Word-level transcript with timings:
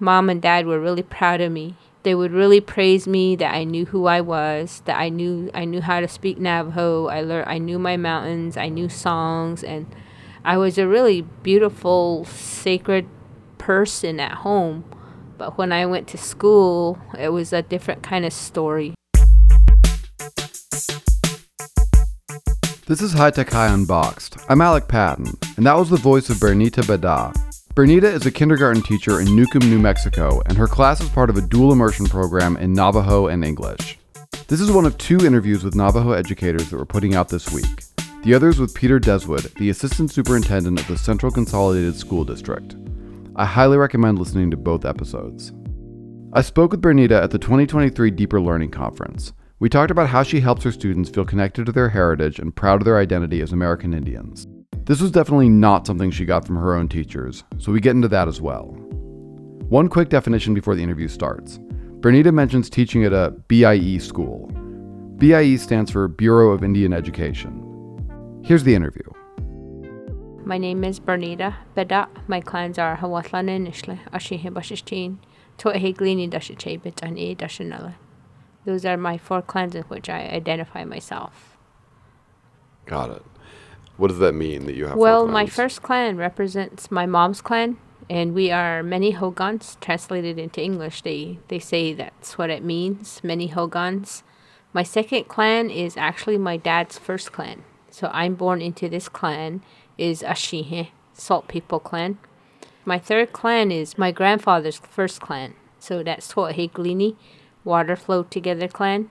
mom 0.00 0.30
and 0.30 0.40
dad 0.40 0.66
were 0.66 0.80
really 0.80 1.02
proud 1.02 1.40
of 1.40 1.52
me. 1.52 1.74
They 2.04 2.14
would 2.14 2.32
really 2.32 2.60
praise 2.60 3.06
me 3.06 3.36
that 3.36 3.54
I 3.54 3.64
knew 3.64 3.86
who 3.86 4.06
I 4.06 4.20
was, 4.20 4.82
that 4.84 4.98
I 4.98 5.08
knew 5.08 5.50
I 5.52 5.64
knew 5.64 5.80
how 5.80 6.00
to 6.00 6.08
speak 6.08 6.38
Navajo. 6.38 7.06
I 7.08 7.22
learned 7.22 7.48
I 7.48 7.58
knew 7.58 7.78
my 7.78 7.96
mountains, 7.96 8.56
I 8.56 8.68
knew 8.68 8.88
songs 8.88 9.64
and 9.64 9.86
I 10.44 10.56
was 10.56 10.78
a 10.78 10.86
really 10.86 11.22
beautiful 11.42 12.24
sacred 12.24 13.06
person 13.58 14.20
at 14.20 14.32
home. 14.38 14.84
But 15.36 15.58
when 15.58 15.72
I 15.72 15.86
went 15.86 16.08
to 16.08 16.18
school, 16.18 16.98
it 17.18 17.28
was 17.28 17.52
a 17.52 17.62
different 17.62 18.02
kind 18.02 18.24
of 18.24 18.32
story. 18.32 18.94
This 22.86 23.02
is 23.02 23.12
High 23.12 23.30
Tech 23.30 23.50
High 23.50 23.68
Unboxed. 23.68 24.38
I'm 24.48 24.62
Alec 24.62 24.88
Patton, 24.88 25.26
and 25.58 25.66
that 25.66 25.74
was 25.74 25.90
the 25.90 25.98
voice 25.98 26.30
of 26.30 26.38
Bernita 26.38 26.82
Bedah. 26.84 27.47
Bernita 27.78 28.12
is 28.12 28.26
a 28.26 28.32
kindergarten 28.32 28.82
teacher 28.82 29.20
in 29.20 29.36
Newcomb, 29.36 29.70
New 29.70 29.78
Mexico, 29.78 30.42
and 30.46 30.58
her 30.58 30.66
class 30.66 31.00
is 31.00 31.08
part 31.10 31.30
of 31.30 31.36
a 31.36 31.40
dual 31.40 31.70
immersion 31.70 32.06
program 32.06 32.56
in 32.56 32.72
Navajo 32.72 33.28
and 33.28 33.44
English. 33.44 34.00
This 34.48 34.60
is 34.60 34.72
one 34.72 34.84
of 34.84 34.98
two 34.98 35.24
interviews 35.24 35.62
with 35.62 35.76
Navajo 35.76 36.10
educators 36.10 36.70
that 36.70 36.76
we're 36.76 36.84
putting 36.84 37.14
out 37.14 37.28
this 37.28 37.52
week. 37.52 37.84
The 38.24 38.34
other 38.34 38.48
is 38.48 38.58
with 38.58 38.74
Peter 38.74 38.98
Deswood, 38.98 39.54
the 39.58 39.70
Assistant 39.70 40.10
Superintendent 40.10 40.80
of 40.80 40.88
the 40.88 40.98
Central 40.98 41.30
Consolidated 41.30 41.94
School 41.94 42.24
District. 42.24 42.74
I 43.36 43.44
highly 43.44 43.76
recommend 43.76 44.18
listening 44.18 44.50
to 44.50 44.56
both 44.56 44.84
episodes. 44.84 45.52
I 46.32 46.42
spoke 46.42 46.72
with 46.72 46.82
Bernita 46.82 47.22
at 47.22 47.30
the 47.30 47.38
2023 47.38 48.10
Deeper 48.10 48.40
Learning 48.40 48.72
Conference. 48.72 49.32
We 49.60 49.68
talked 49.68 49.92
about 49.92 50.08
how 50.08 50.24
she 50.24 50.40
helps 50.40 50.64
her 50.64 50.72
students 50.72 51.10
feel 51.10 51.24
connected 51.24 51.66
to 51.66 51.72
their 51.72 51.90
heritage 51.90 52.40
and 52.40 52.56
proud 52.56 52.80
of 52.80 52.86
their 52.86 52.98
identity 52.98 53.40
as 53.40 53.52
American 53.52 53.94
Indians. 53.94 54.48
This 54.88 55.02
was 55.02 55.10
definitely 55.10 55.50
not 55.50 55.86
something 55.86 56.10
she 56.10 56.24
got 56.24 56.46
from 56.46 56.56
her 56.56 56.74
own 56.74 56.88
teachers, 56.88 57.44
so 57.58 57.70
we 57.70 57.78
get 57.78 57.94
into 57.94 58.08
that 58.08 58.26
as 58.26 58.40
well. 58.40 58.68
One 59.68 59.86
quick 59.88 60.08
definition 60.08 60.54
before 60.54 60.74
the 60.74 60.82
interview 60.82 61.08
starts. 61.08 61.58
Bernita 62.00 62.32
mentions 62.32 62.70
teaching 62.70 63.04
at 63.04 63.12
a 63.12 63.34
BIE 63.48 63.98
school. 63.98 64.46
BIE 65.18 65.56
stands 65.56 65.90
for 65.90 66.08
Bureau 66.08 66.52
of 66.52 66.64
Indian 66.64 66.94
Education. 66.94 68.40
Here's 68.42 68.64
the 68.64 68.74
interview. 68.74 69.02
My 70.46 70.56
name 70.56 70.82
is 70.84 70.98
Bernita 70.98 71.56
Bedah. 71.76 72.08
My 72.26 72.40
clans 72.40 72.78
are 72.78 72.96
Hawathlana 72.96 73.60
Nishle, 73.60 73.98
Ashihe 74.10 74.50
Bashishtin, 74.50 75.18
Toeheglini 75.58 76.30
Dashiche 76.30 76.80
Bitani 76.80 77.36
Dashanala. 77.36 77.96
Those 78.64 78.86
are 78.86 78.96
my 78.96 79.18
four 79.18 79.42
clans 79.42 79.74
in 79.74 79.82
which 79.82 80.08
I 80.08 80.20
identify 80.20 80.84
myself. 80.84 81.58
Got 82.86 83.10
it. 83.10 83.22
What 83.98 84.08
does 84.08 84.20
that 84.20 84.32
mean 84.32 84.66
that 84.66 84.76
you 84.76 84.84
have? 84.86 84.94
four 84.94 85.02
Well, 85.02 85.26
my 85.26 85.46
first 85.46 85.82
clan 85.82 86.16
represents 86.16 86.90
my 86.90 87.04
mom's 87.04 87.40
clan, 87.40 87.78
and 88.08 88.32
we 88.32 88.50
are 88.52 88.82
many 88.82 89.10
Hogans. 89.10 89.76
Translated 89.80 90.38
into 90.38 90.62
English, 90.62 91.02
they, 91.02 91.40
they 91.48 91.58
say 91.58 91.92
that's 91.92 92.38
what 92.38 92.48
it 92.48 92.62
means, 92.62 93.20
many 93.24 93.48
Hogans. 93.48 94.22
My 94.72 94.84
second 94.84 95.24
clan 95.26 95.68
is 95.68 95.96
actually 95.96 96.38
my 96.38 96.56
dad's 96.56 96.96
first 96.96 97.32
clan. 97.32 97.64
So 97.90 98.08
I'm 98.12 98.36
born 98.36 98.62
into 98.62 98.88
this 98.88 99.08
clan, 99.08 99.62
is 99.98 100.22
Ashihe, 100.22 100.90
Salt 101.12 101.48
People 101.48 101.80
clan. 101.80 102.18
My 102.84 103.00
third 103.00 103.32
clan 103.32 103.72
is 103.72 103.98
my 103.98 104.12
grandfather's 104.12 104.78
first 104.78 105.20
clan. 105.20 105.54
So 105.80 106.04
that's 106.04 106.32
Toaheglini, 106.32 107.16
Water 107.64 107.96
Flow 107.96 108.22
Together 108.22 108.68
clan. 108.68 109.10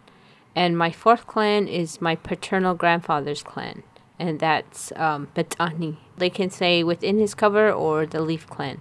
And 0.55 0.77
my 0.77 0.91
fourth 0.91 1.27
clan 1.27 1.67
is 1.67 2.01
my 2.01 2.15
paternal 2.15 2.73
grandfather's 2.73 3.43
clan, 3.43 3.83
and 4.19 4.39
that's 4.39 4.91
um, 4.95 5.27
Betani. 5.35 5.97
They 6.17 6.29
can 6.29 6.49
say 6.49 6.83
within 6.83 7.19
his 7.19 7.33
cover 7.33 7.71
or 7.71 8.05
the 8.05 8.21
Leaf 8.21 8.47
clan. 8.47 8.79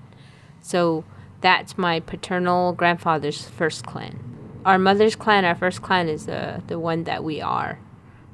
So 0.61 1.05
that's 1.41 1.77
my 1.77 2.01
paternal 2.01 2.73
grandfather's 2.73 3.49
first 3.49 3.87
clan. 3.87 4.19
Our 4.65 4.79
mother's 4.79 5.15
clan, 5.15 5.45
our 5.45 5.55
first 5.55 5.83
clan, 5.83 6.09
is 6.09 6.27
the, 6.27 6.63
the 6.67 6.79
one 6.79 7.05
that 7.05 7.23
we 7.23 7.41
are. 7.41 7.79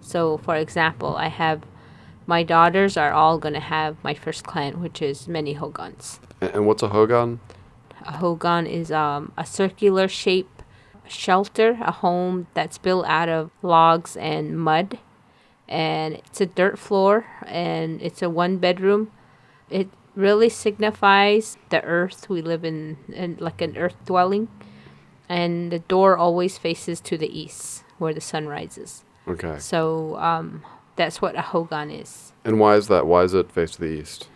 So, 0.01 0.39
for 0.39 0.57
example, 0.57 1.17
I 1.17 1.29
have 1.29 1.63
my 2.27 2.43
daughters 2.43 2.97
are 2.97 3.13
all 3.13 3.39
going 3.39 3.55
to 3.55 3.61
have 3.61 4.03
my 4.03 4.15
first 4.15 4.45
clan, 4.45 4.81
which 4.81 5.03
is 5.03 5.29
many 5.29 5.55
Hogans. 5.55 6.21
And 6.41 6.67
what's 6.67 6.83
a 6.83 6.89
hogan? 6.89 7.41
A 8.07 8.17
hogan 8.17 8.67
is 8.67 8.91
um, 8.91 9.33
a 9.37 9.45
circular 9.45 10.09
shape 10.09 10.63
shelter, 11.09 11.79
a 11.83 11.93
home 11.93 12.47
that's 12.55 12.79
built 12.79 13.07
out 13.07 13.29
of 13.29 13.51
logs 13.61 14.17
and 14.17 14.59
mud. 14.59 14.99
And 15.73 16.17
it's 16.17 16.41
a 16.41 16.47
dirt 16.47 16.79
floor 16.79 17.25
and 17.47 18.01
it's 18.03 18.21
a 18.21 18.29
one 18.29 18.59
bedroom. 18.59 19.11
It 19.71 19.89
really 20.15 20.51
signifies 20.51 21.57
the 21.71 21.83
earth. 21.83 22.29
We 22.29 22.43
live 22.43 22.63
in, 22.63 22.99
in 23.09 23.39
like 23.41 23.63
an 23.63 23.79
earth 23.79 23.97
dwelling. 24.05 24.49
And 25.31 25.73
the 25.73 25.79
door 25.79 26.19
always 26.19 26.59
faces 26.59 27.01
to 27.01 27.17
the 27.17 27.27
east 27.27 27.85
where 27.97 28.13
the 28.13 28.21
sun 28.21 28.49
rises. 28.49 29.03
Okay. 29.27 29.59
So 29.59 30.19
um, 30.19 30.63
that's 30.97 31.23
what 31.23 31.37
a 31.37 31.41
hogan 31.41 31.91
is. 31.91 32.35
And 32.45 32.61
why 32.61 32.77
is 32.77 32.89
that? 32.89 33.07
Why 33.07 33.23
is 33.23 33.33
it 33.33 33.51
face 33.51 33.71
to 33.73 33.81
the 33.81 33.87
east? 33.87 34.29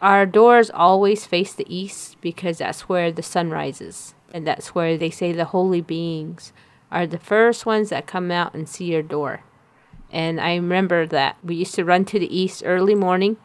Our 0.00 0.26
doors 0.26 0.68
always 0.68 1.26
face 1.26 1.52
the 1.52 1.72
east 1.72 2.20
because 2.20 2.58
that's 2.58 2.88
where 2.88 3.12
the 3.12 3.22
sun 3.22 3.50
rises. 3.50 4.16
And 4.34 4.44
that's 4.44 4.74
where 4.74 4.98
they 4.98 5.10
say 5.10 5.30
the 5.30 5.44
holy 5.44 5.80
beings 5.80 6.52
are 6.90 7.06
the 7.06 7.20
first 7.20 7.66
ones 7.66 7.90
that 7.90 8.08
come 8.08 8.32
out 8.32 8.52
and 8.52 8.68
see 8.68 8.86
your 8.86 9.02
door. 9.02 9.44
And 10.12 10.40
I 10.40 10.54
remember 10.56 11.06
that 11.06 11.36
we 11.42 11.56
used 11.56 11.74
to 11.76 11.84
run 11.84 12.04
to 12.06 12.18
the 12.18 12.36
east 12.36 12.62
early 12.64 12.94
morning. 12.94 13.38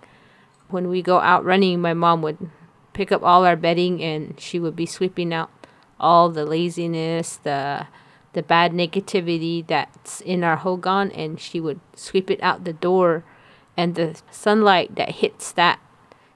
When 0.69 0.89
we 0.89 1.01
go 1.01 1.19
out 1.19 1.45
running, 1.45 1.79
my 1.79 1.93
mom 1.93 2.21
would 2.21 2.49
pick 2.93 3.11
up 3.11 3.23
all 3.23 3.45
our 3.45 3.55
bedding 3.55 4.03
and 4.03 4.39
she 4.39 4.59
would 4.59 4.75
be 4.75 4.85
sweeping 4.85 5.33
out 5.33 5.49
all 5.99 6.29
the 6.29 6.45
laziness, 6.45 7.37
the 7.37 7.87
the 8.33 8.43
bad 8.43 8.71
negativity 8.71 9.65
that's 9.65 10.21
in 10.21 10.43
our 10.43 10.57
hogan 10.57 11.11
and 11.11 11.39
she 11.39 11.59
would 11.59 11.79
sweep 11.95 12.29
it 12.29 12.39
out 12.43 12.65
the 12.65 12.73
door 12.73 13.23
and 13.75 13.95
the 13.95 14.15
sunlight 14.29 14.93
that 14.95 15.09
hits 15.09 15.51
that 15.53 15.79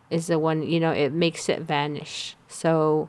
is 0.09 0.25
the 0.25 0.39
one 0.39 0.63
you 0.63 0.79
know 0.79 0.91
it 0.91 1.11
makes 1.11 1.47
it 1.47 1.59
vanish 1.59 2.35
so 2.47 3.07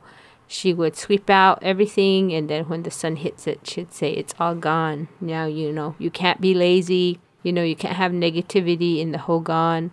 she 0.53 0.71
would 0.71 0.95
sweep 0.95 1.29
out 1.31 1.57
everything 1.63 2.31
and 2.31 2.47
then 2.47 2.65
when 2.65 2.83
the 2.83 2.91
sun 2.91 3.15
hits 3.15 3.47
it 3.47 3.59
she'd 3.63 3.91
say 3.91 4.11
it's 4.11 4.35
all 4.39 4.53
gone. 4.55 5.07
Now 5.19 5.45
you 5.45 5.71
know 5.71 5.95
you 5.97 6.11
can't 6.11 6.39
be 6.39 6.53
lazy. 6.53 7.19
You 7.41 7.51
know 7.51 7.63
you 7.63 7.75
can't 7.75 7.95
have 7.95 8.11
negativity 8.11 8.99
in 8.99 9.11
the 9.11 9.17
hogan 9.17 9.91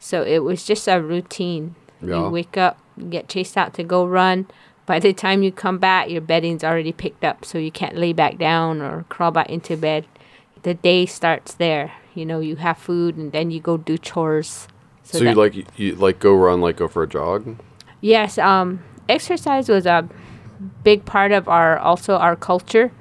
so 0.00 0.22
it 0.24 0.40
was 0.40 0.64
just 0.64 0.88
a 0.88 1.00
routine. 1.00 1.76
Yeah. 2.00 2.24
you 2.24 2.28
wake 2.30 2.56
up 2.56 2.78
get 3.10 3.28
chased 3.28 3.56
out 3.56 3.74
to 3.74 3.84
go 3.84 4.04
run. 4.04 4.48
By 4.86 4.98
the 4.98 5.12
time 5.12 5.44
you 5.44 5.52
come 5.52 5.78
back 5.78 6.10
your 6.10 6.20
bedding's 6.20 6.64
already 6.64 6.92
picked 6.92 7.22
up 7.24 7.44
so 7.44 7.58
you 7.58 7.70
can't 7.70 7.96
lay 7.96 8.12
back 8.12 8.38
down 8.38 8.82
or 8.82 9.04
crawl 9.08 9.30
back 9.30 9.48
into 9.50 9.76
bed. 9.76 10.06
The 10.64 10.74
day 10.74 11.06
starts 11.06 11.54
there. 11.54 11.92
You 12.14 12.26
know 12.26 12.40
you 12.40 12.56
have 12.56 12.76
food 12.76 13.16
and 13.16 13.30
then 13.30 13.52
you 13.52 13.60
go 13.60 13.76
do 13.76 13.96
chores. 13.96 14.66
So, 15.04 15.18
that- 15.20 15.30
you 15.30 15.34
like 15.36 15.78
you 15.78 15.94
like 15.94 16.18
go 16.18 16.34
run, 16.34 16.60
like 16.60 16.76
go 16.76 16.88
for 16.88 17.04
a 17.04 17.08
jog? 17.08 17.56
Yes, 18.00 18.36
um, 18.36 18.82
exercise 19.08 19.68
was 19.68 19.86
a 19.86 20.08
big 20.84 21.04
part 21.04 21.32
of 21.32 21.48
our 21.48 21.78
also 21.78 22.16
our 22.16 22.36
culture. 22.36 22.92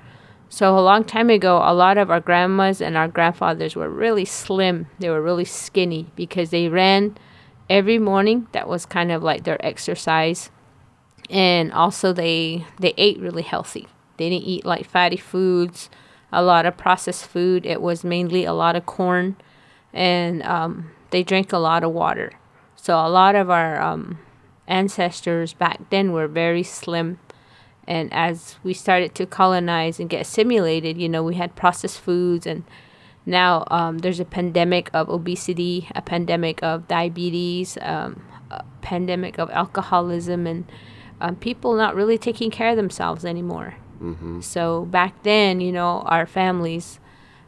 So 0.49 0.77
a 0.77 0.81
long 0.81 1.05
time 1.05 1.29
ago, 1.29 1.57
a 1.63 1.73
lot 1.73 1.97
of 1.97 2.11
our 2.11 2.19
grandmas 2.19 2.81
and 2.81 2.97
our 2.97 3.07
grandfathers 3.07 3.75
were 3.75 3.89
really 3.89 4.25
slim. 4.25 4.87
They 4.99 5.09
were 5.09 5.21
really 5.21 5.45
skinny 5.45 6.11
because 6.15 6.49
they 6.49 6.67
ran 6.67 7.17
every 7.69 7.97
morning. 7.99 8.47
That 8.51 8.67
was 8.67 8.85
kind 8.85 9.11
of 9.11 9.23
like 9.23 9.45
their 9.45 9.63
exercise, 9.65 10.51
and 11.29 11.71
also 11.71 12.11
they 12.11 12.65
they 12.79 12.93
ate 12.97 13.19
really 13.19 13.43
healthy. 13.43 13.87
They 14.17 14.29
didn't 14.29 14.45
eat 14.47 14.65
like 14.65 14.85
fatty 14.85 15.17
foods, 15.17 15.89
a 16.31 16.43
lot 16.43 16.65
of 16.65 16.77
processed 16.77 17.27
food. 17.27 17.65
It 17.65 17.81
was 17.81 18.03
mainly 18.03 18.43
a 18.43 18.53
lot 18.53 18.75
of 18.75 18.85
corn, 18.85 19.37
and 19.93 20.43
um, 20.43 20.91
they 21.11 21.23
drank 21.23 21.53
a 21.53 21.57
lot 21.57 21.83
of 21.83 21.93
water. 21.93 22.33
So 22.75 22.95
a 22.95 23.09
lot 23.09 23.35
of 23.35 23.49
our 23.49 23.81
um, 23.81 24.19
ancestors 24.71 25.53
back 25.53 25.77
then 25.89 26.13
were 26.13 26.27
very 26.27 26.63
slim. 26.63 27.19
And 27.87 28.13
as 28.13 28.55
we 28.63 28.73
started 28.73 29.13
to 29.15 29.25
colonize 29.25 29.99
and 29.99 30.09
get 30.09 30.21
assimilated, 30.21 30.97
you 30.97 31.09
know, 31.09 31.23
we 31.23 31.35
had 31.35 31.55
processed 31.55 31.99
foods, 31.99 32.47
and 32.47 32.63
now 33.25 33.65
um, 33.69 33.99
there's 33.99 34.19
a 34.19 34.25
pandemic 34.25 34.89
of 34.93 35.09
obesity, 35.09 35.89
a 35.93 36.01
pandemic 36.01 36.63
of 36.63 36.87
diabetes, 36.87 37.77
um, 37.81 38.23
a 38.49 38.63
pandemic 38.81 39.39
of 39.39 39.49
alcoholism, 39.49 40.47
and 40.47 40.71
um, 41.19 41.35
people 41.35 41.75
not 41.75 41.95
really 41.95 42.17
taking 42.17 42.51
care 42.51 42.69
of 42.69 42.77
themselves 42.77 43.25
anymore. 43.25 43.75
So 44.41 44.85
back 44.85 45.23
then, 45.23 45.61
you 45.61 45.71
know, 45.71 46.01
our 46.05 46.25
families, 46.25 46.99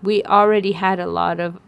we 0.01 0.23
already 0.23 0.73
had 0.73 0.99
a 0.99 1.07
lot 1.07 1.39
of 1.39 1.59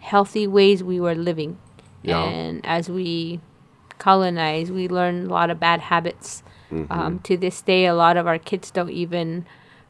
healthy 0.00 0.46
ways 0.46 0.82
we 0.82 1.00
were 1.00 1.14
living. 1.14 1.56
Yeah. 2.02 2.24
And 2.24 2.60
as 2.66 2.90
we 2.90 3.40
colonized, 3.98 4.72
we 4.72 4.88
learned 4.88 5.30
a 5.30 5.34
lot 5.34 5.50
of 5.50 5.60
bad 5.60 5.80
habits. 5.80 6.42
Um, 6.90 7.20
to 7.20 7.36
this 7.36 7.62
day, 7.62 7.86
a 7.86 7.94
lot 7.94 8.16
of 8.16 8.26
our 8.26 8.38
kids 8.38 8.70
don't 8.70 8.90
even 8.90 9.46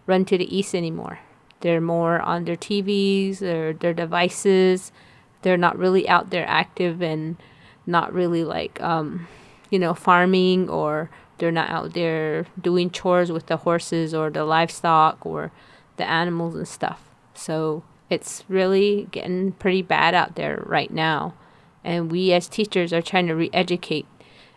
run 0.07 0.25
to 0.27 0.37
the 0.37 0.55
east 0.55 0.75
anymore. 0.75 1.19
They're 1.61 1.81
more 1.81 2.21
on 2.21 2.45
their 2.45 2.57
TVs 2.57 3.41
or 3.41 3.73
their 3.73 3.95
devices. 3.95 4.93
They're 5.43 5.57
not 5.57 5.79
really 5.79 6.07
out 6.09 6.29
there 6.31 6.47
active 6.47 7.01
and 7.03 7.37
not 7.87 8.13
really 8.13 8.45
like, 8.45 8.81
um, 8.83 9.27
you 9.71 9.79
know, 9.79 9.95
farming 9.95 10.69
or 10.69 11.09
They're 11.39 11.51
not 11.51 11.69
out 11.71 11.95
there 11.95 12.47
doing 12.61 12.91
chores 12.91 13.33
with 13.33 13.47
the 13.47 13.57
horses 13.59 14.15
or 14.15 14.31
the 14.31 14.45
livestock 14.45 15.25
or 15.27 15.51
the 15.97 16.09
animals 16.09 16.55
and 16.55 16.69
stuff. 16.69 17.01
So 17.35 17.83
it's 18.09 18.45
really 18.49 19.09
getting 19.11 19.53
pretty 19.53 19.83
bad 19.83 20.15
out 20.15 20.37
there 20.37 20.63
right 20.65 20.91
now. 20.93 21.35
And 21.85 22.11
we 22.11 22.33
as 22.33 22.49
teachers 22.49 22.93
are 22.93 23.03
trying 23.03 23.27
to 23.27 23.35
re 23.35 23.51
educate 23.53 24.07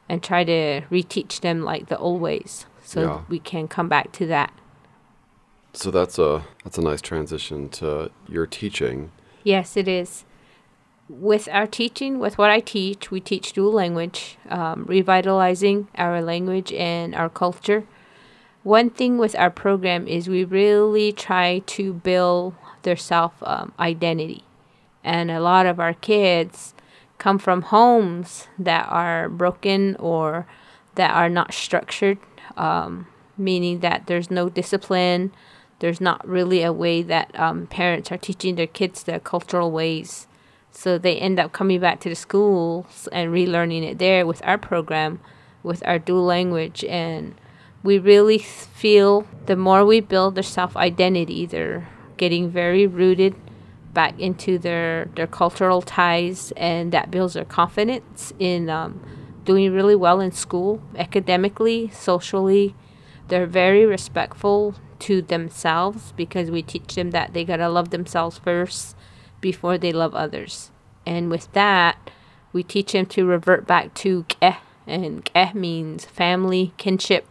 and 0.09 0.23
try 0.23 0.43
to 0.45 0.81
reteach 0.89 1.41
them 1.41 1.61
like 1.63 1.87
the 1.87 1.97
old 1.97 2.21
ways 2.21 2.65
so 2.83 3.01
Yeah. 3.01 3.21
we 3.27 3.39
can 3.39 3.67
come 3.67 3.89
back 3.89 4.11
to 4.13 4.25
that. 4.27 4.53
So 5.73 5.91
that's 5.91 6.17
a 6.17 6.43
that's 6.63 6.77
a 6.77 6.81
nice 6.81 7.01
transition 7.01 7.69
to 7.69 8.09
your 8.27 8.47
teaching. 8.47 9.11
Yes, 9.43 9.77
it 9.77 9.87
is. 9.87 10.23
With 11.09 11.47
our 11.51 11.67
teaching, 11.67 12.19
with 12.19 12.37
what 12.37 12.49
I 12.49 12.59
teach, 12.59 13.11
we 13.11 13.21
teach 13.21 13.53
dual 13.53 13.71
language, 13.71 14.37
um, 14.49 14.85
revitalizing 14.87 15.87
our 15.95 16.21
language 16.21 16.73
and 16.73 17.15
our 17.15 17.29
culture. 17.29 17.85
One 18.63 18.89
thing 18.89 19.17
with 19.17 19.33
our 19.35 19.49
program 19.49 20.07
is 20.07 20.27
we 20.27 20.43
really 20.43 21.13
try 21.13 21.59
to 21.67 21.93
build 21.93 22.55
their 22.83 22.97
self 22.97 23.33
um, 23.43 23.71
identity. 23.79 24.43
And 25.03 25.31
a 25.31 25.39
lot 25.39 25.65
of 25.65 25.79
our 25.79 25.93
kids 25.93 26.73
come 27.17 27.39
from 27.39 27.63
homes 27.63 28.47
that 28.59 28.87
are 28.89 29.29
broken 29.29 29.95
or 29.97 30.45
that 30.95 31.11
are 31.11 31.29
not 31.29 31.53
structured, 31.53 32.17
um, 32.55 33.07
meaning 33.37 33.79
that 33.79 34.07
there's 34.07 34.31
no 34.31 34.49
discipline, 34.49 35.31
there's 35.79 36.01
not 36.01 36.27
really 36.27 36.63
a 36.63 36.73
way 36.73 37.01
that 37.03 37.37
um, 37.39 37.67
parents 37.67 38.11
are 38.11 38.17
teaching 38.17 38.55
their 38.55 38.67
kids 38.67 39.03
their 39.03 39.19
cultural 39.19 39.71
ways. 39.71 40.27
So 40.71 40.97
they 40.97 41.17
end 41.17 41.39
up 41.39 41.53
coming 41.53 41.79
back 41.79 41.99
to 42.01 42.09
the 42.09 42.15
schools 42.15 43.07
and 43.11 43.31
relearning 43.31 43.83
it 43.83 43.97
there 43.97 44.25
with 44.25 44.41
our 44.45 44.57
program, 44.57 45.19
with 45.63 45.85
our 45.85 45.99
dual 45.99 46.23
language. 46.25 46.83
And 46.85 47.35
we 47.83 47.97
really 47.97 48.37
feel 48.37 49.27
the 49.45 49.55
more 49.55 49.85
we 49.85 50.01
build 50.01 50.35
their 50.35 50.43
self 50.43 50.75
identity, 50.75 51.45
they're 51.45 51.87
getting 52.17 52.49
very 52.49 52.85
rooted 52.85 53.35
back 53.97 54.19
into 54.19 54.59
their, 54.59 55.05
their 55.15 55.25
cultural 55.25 55.81
ties, 55.81 56.53
and 56.55 56.91
that 56.91 57.09
builds 57.09 57.33
their 57.33 57.43
confidence 57.43 58.31
in 58.37 58.69
um, 58.69 59.01
doing 59.43 59.73
really 59.73 59.95
well 59.95 60.19
in 60.19 60.31
school, 60.31 60.79
academically, 60.95 61.89
socially. 61.89 62.75
They're 63.27 63.47
very 63.47 63.87
respectful 63.87 64.75
to 64.99 65.23
themselves 65.23 66.13
because 66.15 66.51
we 66.51 66.61
teach 66.61 66.93
them 66.93 67.09
that 67.09 67.33
they 67.33 67.43
gotta 67.43 67.69
love 67.69 67.89
themselves 67.89 68.37
first 68.37 68.95
before 69.41 69.79
they 69.79 69.91
love 69.91 70.13
others. 70.13 70.69
And 71.03 71.31
with 71.31 71.51
that, 71.53 72.11
we 72.53 72.61
teach 72.61 72.91
them 72.91 73.07
to 73.07 73.25
revert 73.25 73.65
back 73.65 73.95
to 73.95 74.25
keh, 74.29 74.57
and 74.85 75.25
keh 75.25 75.53
means 75.55 76.05
family, 76.05 76.71
kinship. 76.77 77.25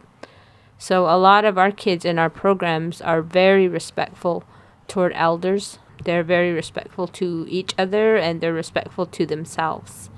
So 0.77 1.05
a 1.05 1.15
lot 1.15 1.45
of 1.45 1.57
our 1.57 1.71
kids 1.71 2.03
in 2.03 2.19
our 2.19 2.29
programs 2.29 3.01
are 3.01 3.21
very 3.21 3.69
respectful 3.69 4.43
toward 4.89 5.13
elders. 5.15 5.79
They're 6.03 6.23
very 6.23 6.51
respectful 6.51 7.07
to 7.07 7.45
each 7.49 7.73
other 7.77 8.17
and 8.17 8.41
they're 8.41 8.53
respectful 8.53 9.05
to 9.07 9.25
themselves. 9.25 10.09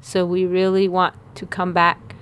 So 0.00 0.26
we 0.26 0.44
really 0.44 0.88
want 0.88 1.14
to 1.36 1.46
come 1.46 1.72
back 1.72 2.14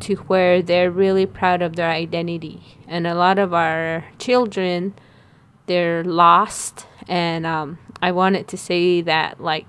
to 0.00 0.16
where 0.16 0.62
they're 0.62 0.90
really 0.90 1.26
proud 1.26 1.62
of 1.62 1.76
their 1.76 1.90
identity. 1.90 2.78
And 2.86 3.06
a 3.06 3.14
lot 3.14 3.38
of 3.38 3.52
our 3.52 4.04
children, 4.18 4.94
they're 5.66 6.04
lost. 6.04 6.86
And 7.08 7.46
um, 7.46 7.78
I 8.02 8.12
wanted 8.12 8.48
to 8.48 8.56
say 8.56 9.00
that, 9.02 9.40
like, 9.40 9.66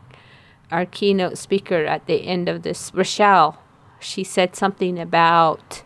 our 0.71 0.85
keynote 0.85 1.37
speaker 1.37 1.85
at 1.85 2.05
the 2.05 2.27
end 2.27 2.47
of 2.47 2.61
this, 2.61 2.91
Rochelle, 2.93 3.61
she 3.99 4.23
said 4.23 4.55
something 4.55 4.99
about 4.99 5.83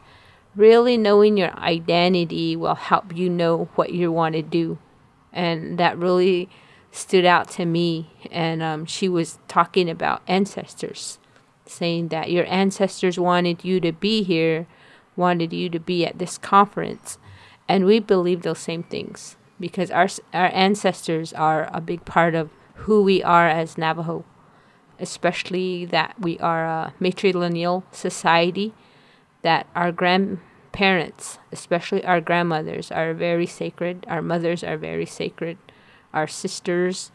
really 0.55 0.97
knowing 0.97 1.37
your 1.37 1.57
identity 1.57 2.55
will 2.55 2.75
help 2.75 3.15
you 3.15 3.29
know 3.29 3.69
what 3.75 3.91
you 3.91 4.11
want 4.11 4.35
to 4.35 4.41
do. 4.41 4.77
And 5.31 5.77
that 5.79 5.97
really 5.97 6.49
stood 6.93 7.25
out 7.25 7.49
to 7.49 7.65
me. 7.65 8.09
And 8.31 8.61
um, 8.61 8.85
she 8.85 9.09
was 9.09 9.39
talking 9.47 9.89
about 9.89 10.21
ancestors, 10.27 11.17
saying 11.65 12.09
that 12.09 12.31
your 12.31 12.45
ancestors 12.45 13.19
wanted 13.19 13.65
you 13.65 13.81
to 13.81 13.91
be 13.91 14.23
here, 14.23 14.67
wanted 15.15 15.51
you 15.51 15.69
to 15.69 15.79
be 15.79 16.05
at 16.05 16.19
this 16.19 16.37
conference. 16.37 17.17
And 17.67 17.85
we 17.85 17.99
believe 17.99 18.43
those 18.43 18.59
same 18.59 18.83
things 18.83 19.35
because 19.59 19.89
our, 19.91 20.07
our 20.33 20.51
ancestors 20.53 21.33
are 21.33 21.69
a 21.73 21.81
big 21.81 22.05
part 22.05 22.35
of 22.35 22.49
who 22.75 23.01
we 23.01 23.23
are 23.23 23.47
as 23.47 23.77
Navajo, 23.77 24.23
especially 24.99 25.85
that 25.85 26.19
we 26.19 26.37
are 26.39 26.65
a 26.65 26.93
matrilineal 27.01 27.83
society, 27.91 28.73
that 29.41 29.67
our 29.73 29.91
grandparents, 29.91 31.39
especially 31.51 32.03
our 32.05 32.19
grandmothers, 32.21 32.91
are 32.91 33.13
very 33.13 33.45
sacred, 33.45 34.05
our 34.09 34.21
mothers 34.21 34.63
are 34.63 34.77
very 34.77 35.05
sacred, 35.05 35.57
our 36.13 36.27
sisters. 36.27 37.11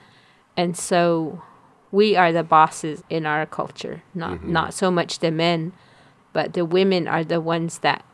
And 0.57 0.77
so 0.77 1.43
we 1.91 2.17
are 2.17 2.33
the 2.33 2.43
bosses 2.43 3.03
in 3.09 3.27
our 3.27 3.47
culture, 3.47 4.03
not, 4.15 4.39
mm-hmm. 4.39 4.53
not 4.53 4.75
so 4.75 4.91
much 4.91 5.21
the 5.21 5.31
men, 5.31 5.73
but 6.33 6.53
the 6.53 6.65
women 6.65 7.09
are 7.09 7.25
the 7.25 7.41
ones 7.41 7.79
that 7.79 8.05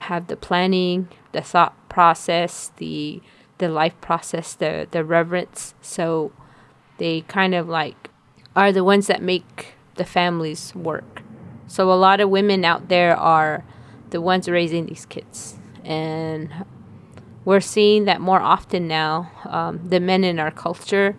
have 0.00 0.26
the 0.26 0.36
planning, 0.36 1.08
the 1.32 1.42
thought 1.42 1.74
process, 1.88 2.70
the 2.76 3.22
the 3.58 3.68
life 3.68 3.98
process, 4.02 4.54
the 4.54 4.86
the 4.90 5.02
reverence. 5.02 5.74
So 5.80 6.32
they 6.98 7.22
kind 7.22 7.54
of 7.54 7.68
like 7.68 8.10
are 8.54 8.72
the 8.72 8.84
ones 8.84 9.06
that 9.06 9.22
make 9.22 9.74
the 9.94 10.04
families 10.04 10.74
work. 10.74 11.22
So 11.66 11.90
a 11.90 11.94
lot 11.94 12.20
of 12.20 12.30
women 12.30 12.64
out 12.64 12.88
there 12.88 13.16
are 13.16 13.64
the 14.10 14.20
ones 14.20 14.48
raising 14.48 14.86
these 14.86 15.06
kids, 15.06 15.58
and 15.84 16.50
we're 17.46 17.60
seeing 17.60 18.06
that 18.06 18.20
more 18.20 18.40
often 18.40 18.88
now. 18.88 19.30
Um, 19.44 19.80
the 19.88 20.00
men 20.00 20.24
in 20.24 20.38
our 20.40 20.50
culture 20.50 21.16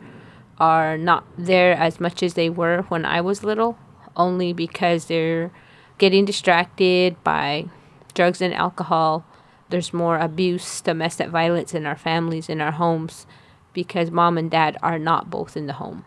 are 0.59 0.97
not 0.97 1.25
there 1.37 1.73
as 1.73 2.01
much 2.01 2.21
as 2.21 2.33
they 2.33 2.49
were 2.49 2.81
when 2.89 3.05
I 3.05 3.21
was 3.21 3.45
little, 3.45 3.77
only 4.15 4.51
because 4.51 5.05
they're 5.05 5.51
getting 5.97 6.25
distracted 6.25 7.15
by 7.23 7.67
drugs 8.13 8.41
and 8.41 8.53
alcohol. 8.53 9.25
There's 9.69 9.93
more 9.93 10.17
abuse, 10.17 10.81
domestic 10.81 11.29
violence 11.29 11.73
in 11.73 11.85
our 11.85 11.95
families, 11.95 12.49
in 12.49 12.59
our 12.59 12.73
homes, 12.73 13.25
because 13.71 14.11
mom 14.11 14.37
and 14.37 14.51
dad 14.51 14.77
are 14.83 14.99
not 14.99 15.29
both 15.29 15.55
in 15.55 15.65
the 15.65 15.73
home. 15.73 16.03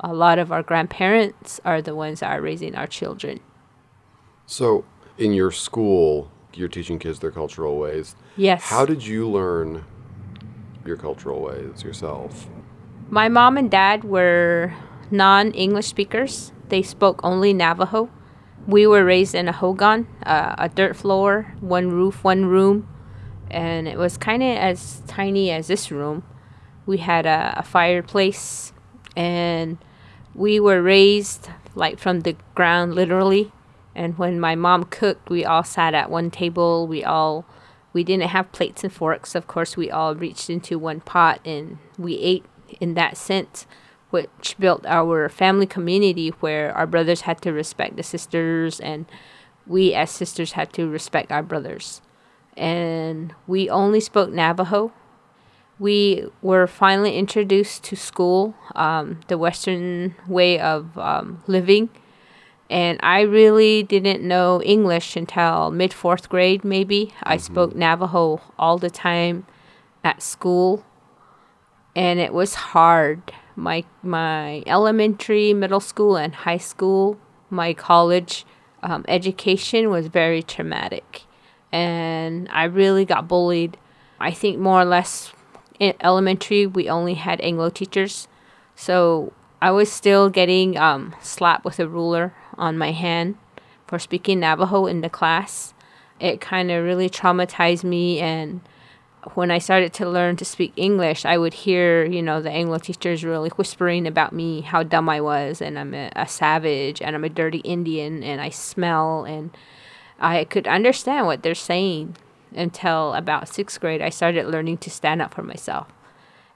A 0.00 0.12
lot 0.12 0.38
of 0.38 0.52
our 0.52 0.62
grandparents 0.62 1.58
are 1.64 1.80
the 1.80 1.94
ones 1.94 2.20
that 2.20 2.30
are 2.30 2.42
raising 2.42 2.74
our 2.74 2.86
children. 2.86 3.40
So 4.44 4.84
in 5.16 5.32
your 5.32 5.52
school, 5.52 6.30
you're 6.58 6.68
teaching 6.68 6.98
kids 6.98 7.20
their 7.20 7.30
cultural 7.30 7.78
ways. 7.78 8.16
Yes. 8.36 8.62
How 8.64 8.84
did 8.84 9.04
you 9.06 9.28
learn 9.28 9.84
your 10.84 10.96
cultural 10.96 11.40
ways 11.40 11.82
yourself? 11.82 12.48
My 13.10 13.28
mom 13.28 13.56
and 13.56 13.70
dad 13.70 14.04
were 14.04 14.74
non 15.10 15.52
English 15.52 15.86
speakers, 15.86 16.52
they 16.68 16.82
spoke 16.82 17.20
only 17.22 17.52
Navajo. 17.52 18.10
We 18.66 18.86
were 18.86 19.04
raised 19.04 19.34
in 19.34 19.48
a 19.48 19.52
hogan, 19.52 20.06
uh, 20.26 20.54
a 20.58 20.68
dirt 20.68 20.94
floor, 20.94 21.54
one 21.60 21.90
roof, 21.90 22.22
one 22.22 22.44
room, 22.44 22.86
and 23.50 23.88
it 23.88 23.96
was 23.96 24.18
kind 24.18 24.42
of 24.42 24.56
as 24.58 25.02
tiny 25.06 25.50
as 25.50 25.68
this 25.68 25.90
room. 25.90 26.22
We 26.84 26.98
had 26.98 27.24
a, 27.24 27.54
a 27.56 27.62
fireplace, 27.62 28.72
and 29.16 29.78
we 30.34 30.60
were 30.60 30.82
raised 30.82 31.48
like 31.74 31.98
from 31.98 32.20
the 32.20 32.36
ground, 32.54 32.94
literally. 32.94 33.52
And 33.94 34.18
when 34.18 34.38
my 34.38 34.54
mom 34.54 34.84
cooked, 34.84 35.30
we 35.30 35.44
all 35.44 35.64
sat 35.64 35.94
at 35.94 36.10
one 36.10 36.30
table. 36.30 36.86
We 36.86 37.04
all 37.04 37.46
we 37.92 38.04
didn't 38.04 38.28
have 38.28 38.52
plates 38.52 38.84
and 38.84 38.92
forks. 38.92 39.34
Of 39.34 39.46
course, 39.46 39.76
we 39.76 39.90
all 39.90 40.14
reached 40.14 40.50
into 40.50 40.78
one 40.78 41.00
pot 41.00 41.40
and 41.44 41.78
we 41.98 42.16
ate 42.18 42.44
in 42.80 42.94
that 42.94 43.16
sense, 43.16 43.66
which 44.10 44.56
built 44.58 44.84
our 44.86 45.28
family 45.28 45.66
community 45.66 46.28
where 46.40 46.72
our 46.76 46.86
brothers 46.86 47.22
had 47.22 47.40
to 47.42 47.52
respect 47.52 47.96
the 47.96 48.02
sisters 48.02 48.78
and 48.78 49.06
we 49.66 49.94
as 49.94 50.10
sisters 50.10 50.52
had 50.52 50.72
to 50.74 50.88
respect 50.88 51.32
our 51.32 51.42
brothers. 51.42 52.00
And 52.56 53.34
we 53.46 53.70
only 53.70 54.00
spoke 54.00 54.30
Navajo. 54.30 54.92
We 55.78 56.26
were 56.42 56.66
finally 56.66 57.16
introduced 57.16 57.84
to 57.84 57.96
school, 57.96 58.54
um, 58.74 59.20
the 59.28 59.38
Western 59.38 60.16
way 60.26 60.58
of 60.58 60.98
um, 60.98 61.42
living. 61.46 61.90
And 62.70 63.00
I 63.02 63.22
really 63.22 63.82
didn't 63.82 64.22
know 64.22 64.62
English 64.62 65.16
until 65.16 65.70
mid 65.70 65.92
fourth 65.94 66.28
grade, 66.28 66.64
maybe. 66.64 67.14
I 67.22 67.38
spoke 67.38 67.74
Navajo 67.74 68.42
all 68.58 68.76
the 68.76 68.90
time 68.90 69.46
at 70.04 70.22
school 70.22 70.84
and 71.98 72.20
it 72.20 72.32
was 72.32 72.54
hard. 72.54 73.32
My 73.56 73.84
my 74.04 74.62
elementary, 74.66 75.52
middle 75.52 75.80
school, 75.80 76.16
and 76.16 76.32
high 76.32 76.58
school, 76.58 77.18
my 77.50 77.74
college 77.74 78.46
um, 78.84 79.04
education 79.08 79.90
was 79.90 80.06
very 80.06 80.42
traumatic, 80.44 81.22
and 81.72 82.48
I 82.52 82.64
really 82.64 83.04
got 83.04 83.26
bullied. 83.26 83.76
I 84.20 84.30
think 84.30 84.58
more 84.58 84.80
or 84.80 84.84
less 84.84 85.32
in 85.80 85.94
elementary 86.00 86.66
we 86.66 86.88
only 86.88 87.14
had 87.14 87.40
Anglo 87.40 87.68
teachers, 87.68 88.28
so 88.76 89.32
I 89.60 89.72
was 89.72 89.90
still 89.90 90.30
getting 90.30 90.78
um, 90.78 91.16
slapped 91.20 91.64
with 91.64 91.80
a 91.80 91.88
ruler 91.88 92.32
on 92.58 92.76
my 92.76 92.92
hand 92.92 93.36
for 93.86 93.98
speaking 93.98 94.40
Navajo 94.40 94.86
in 94.86 95.00
the 95.00 95.10
class. 95.10 95.74
it 96.20 96.40
kind 96.40 96.70
of 96.70 96.84
really 96.84 97.08
traumatized 97.08 97.84
me 97.84 98.18
and 98.18 98.60
when 99.34 99.50
I 99.50 99.58
started 99.58 99.92
to 99.94 100.08
learn 100.08 100.36
to 100.36 100.44
speak 100.44 100.72
English, 100.76 101.24
I 101.24 101.38
would 101.38 101.52
hear, 101.52 102.04
you 102.04 102.22
know, 102.22 102.40
the 102.40 102.52
English 102.52 102.82
teachers 102.82 103.24
really 103.24 103.50
whispering 103.50 104.06
about 104.06 104.32
me, 104.32 104.60
how 104.60 104.82
dumb 104.82 105.08
I 105.08 105.20
was, 105.20 105.60
and 105.60 105.78
I'm 105.78 105.94
a, 105.94 106.10
a, 106.14 106.28
savage, 106.28 107.02
and 107.02 107.14
I'm 107.16 107.24
a 107.24 107.28
dirty 107.28 107.58
Indian, 107.58 108.22
and 108.22 108.40
I 108.40 108.50
smell, 108.50 109.24
and 109.24 109.50
I 110.18 110.44
could 110.44 110.66
understand 110.66 111.26
what 111.26 111.42
they're 111.42 111.54
saying 111.54 112.16
until 112.54 113.12
about 113.14 113.48
sixth 113.48 113.80
grade. 113.80 114.02
I 114.02 114.10
started 114.10 114.46
learning 114.46 114.78
to 114.78 114.90
stand 114.90 115.20
up 115.20 115.34
for 115.34 115.42
myself. 115.42 115.88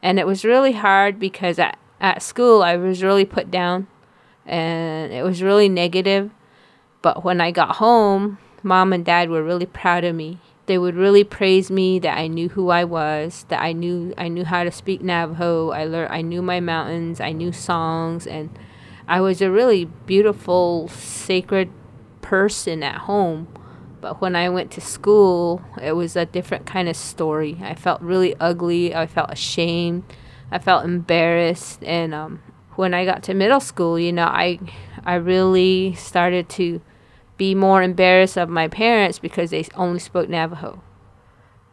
And 0.03 0.19
it 0.19 0.27
was 0.27 0.45
really 0.45 0.73
hard 0.73 1.19
because 1.19 1.59
at, 1.59 1.79
at 2.01 2.23
school, 2.23 2.63
I 2.63 2.77
was 2.77 3.03
really 3.03 3.25
put 3.25 3.51
down, 3.51 3.87
and 4.47 5.13
it 5.13 5.23
was 5.23 5.43
really 5.43 5.69
negative. 5.69 6.31
But 7.01 7.25
when 7.25 7.41
I 7.41 7.51
got 7.51 7.77
home, 7.77 8.39
mom 8.63 8.93
and 8.93 9.05
dad 9.05 9.31
were 9.31 9.43
really 9.43 9.67
proud 9.67 10.05
of 10.05 10.15
me 10.15 10.39
they 10.67 10.79
would 10.79 10.95
really 10.95 11.25
praise 11.25 11.71
me 11.71 11.99
that 11.99 12.17
I 12.17 12.29
knew 12.29 12.49
who 12.49 12.71
I 12.71 12.85
was, 12.85 13.45
that 13.49 13.61
I 13.61 13.73
knew 13.73 14.15
I 14.17 14.29
knew 14.29 14.45
how 14.45 14.65
to 14.65 14.71
speak 14.71 15.03
Navajo. 15.03 15.71
I 15.71 15.85
learned 15.85 16.13
I 16.13 16.23
knew 16.23 16.43
my 16.43 16.61
mountains, 16.61 17.21
I 17.21 17.33
knew 17.33 17.53
songs 17.53 18.27
and 18.27 18.57
I 19.09 19.21
was 19.21 19.43
a 19.43 19.51
really 19.51 19.87
beautiful 20.07 20.89
sacred 20.89 21.71
person 22.21 22.83
at 22.83 23.03
home. 23.03 23.49
But 24.01 24.21
when 24.21 24.37
I 24.37 24.49
went 24.49 24.71
to 24.73 24.81
school, 24.81 25.63
it 25.81 25.93
was 25.93 26.17
a 26.17 26.27
different 26.27 26.67
kind 26.67 26.89
of 26.89 26.97
story. 26.97 27.59
I 27.63 27.75
felt 27.75 28.01
really 28.01 28.35
ugly. 28.41 28.95
I 28.95 29.07
felt 29.07 29.31
ashamed. 29.31 30.05
I 30.51 30.59
felt 30.59 30.85
embarrassed. 30.85 31.85
And 31.85 32.13
um, 32.13 32.43
when 32.77 32.95
I 32.95 33.05
got 33.05 33.23
to 33.25 33.35
middle 33.35 33.61
school, 33.61 33.99
you 33.99 34.13
know, 34.13 34.25
I 34.25 34.59
I 35.05 35.15
really 35.15 35.95
started 35.95 36.49
to 36.51 36.81
be 37.37 37.55
more 37.55 37.83
embarrassed 37.83 38.37
of 38.37 38.49
my 38.49 38.69
parents 38.69 39.19
because 39.19 39.51
they 39.51 39.67
only 39.75 39.99
spoke 39.99 40.29
Navajo. 40.29 40.83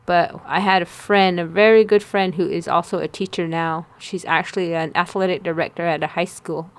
But 0.06 0.42
I 0.46 0.62
had 0.62 0.82
a 0.82 0.88
friend, 0.88 1.40
a 1.40 1.46
very 1.46 1.84
good 1.84 2.02
friend, 2.02 2.34
who 2.34 2.50
is 2.50 2.68
also 2.68 2.98
a 2.98 3.08
teacher 3.08 3.48
now. 3.48 3.86
She's 4.00 4.26
actually 4.26 4.74
an 4.74 4.92
athletic 4.96 5.44
director 5.44 5.86
at 5.86 6.02
a 6.02 6.08
high 6.08 6.26
school. 6.26 6.72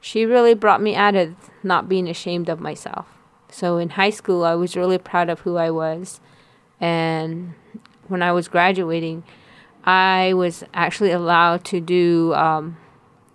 She 0.00 0.26
really 0.26 0.54
brought 0.54 0.82
me 0.82 0.94
out 0.94 1.14
of 1.14 1.34
not 1.62 1.88
being 1.88 2.08
ashamed 2.08 2.50
of 2.50 2.60
myself. 2.60 3.06
So 3.50 3.78
in 3.78 3.90
high 3.90 4.10
school, 4.10 4.44
I 4.44 4.54
was 4.54 4.76
really 4.76 4.98
proud 4.98 5.30
of 5.30 5.40
who 5.40 5.56
I 5.56 5.70
was. 5.70 6.20
And 6.78 7.54
when 8.06 8.22
I 8.22 8.32
was 8.32 8.48
graduating, 8.48 9.24
I 9.84 10.34
was 10.34 10.62
actually 10.74 11.12
allowed 11.12 11.64
to 11.66 11.80
do 11.80 12.34
um, 12.34 12.76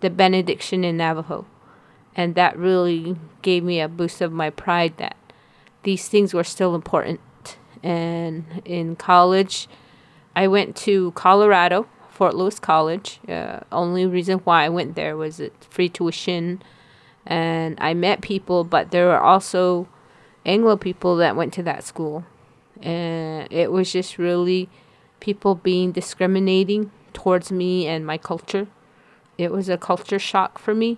the 0.04 0.10
benediction 0.10 0.84
in 0.84 0.98
Navajo. 0.98 1.46
And 2.16 2.36
that 2.36 2.58
really 2.58 3.16
gave 3.42 3.64
me 3.64 3.80
a 3.80 3.88
boost 3.88 4.22
of 4.22 4.32
my 4.32 4.50
pride 4.52 4.98
that 4.98 5.16
these 5.82 6.08
things 6.08 6.34
were 6.34 6.44
still 6.44 6.76
important. 6.76 7.22
And 7.82 8.62
in 8.66 8.96
college, 8.98 9.68
I 10.36 10.48
went 10.48 10.76
to 10.88 11.12
Colorado, 11.14 11.88
Fort 12.10 12.36
Lewis 12.36 12.60
College. 12.60 13.20
Uh, 13.28 13.62
only 13.72 14.06
reason 14.06 14.40
why 14.40 14.66
I 14.66 14.70
went 14.70 14.96
there 14.96 15.16
was 15.18 15.40
it 15.40 15.54
free 15.70 15.90
tuition, 15.90 16.62
and 17.26 17.78
I 17.80 17.94
met 17.94 18.22
people. 18.22 18.64
But 18.64 18.92
there 18.92 19.08
were 19.08 19.20
also 19.20 19.88
Anglo 20.46 20.76
people 20.78 21.16
that 21.18 21.36
went 21.36 21.54
to 21.54 21.64
that 21.64 21.84
school, 21.84 22.26
and 22.82 23.48
it 23.52 23.72
was 23.72 23.92
just 23.92 24.18
really 24.18 24.70
people 25.20 25.56
being 25.56 25.92
discriminating 25.92 26.92
towards 27.14 27.52
me 27.52 27.88
and 27.88 28.06
my 28.06 28.18
culture. 28.18 28.68
It 29.38 29.52
was 29.52 29.70
a 29.70 29.78
culture 29.78 30.20
shock 30.20 30.60
for 30.60 30.76
me 30.76 30.98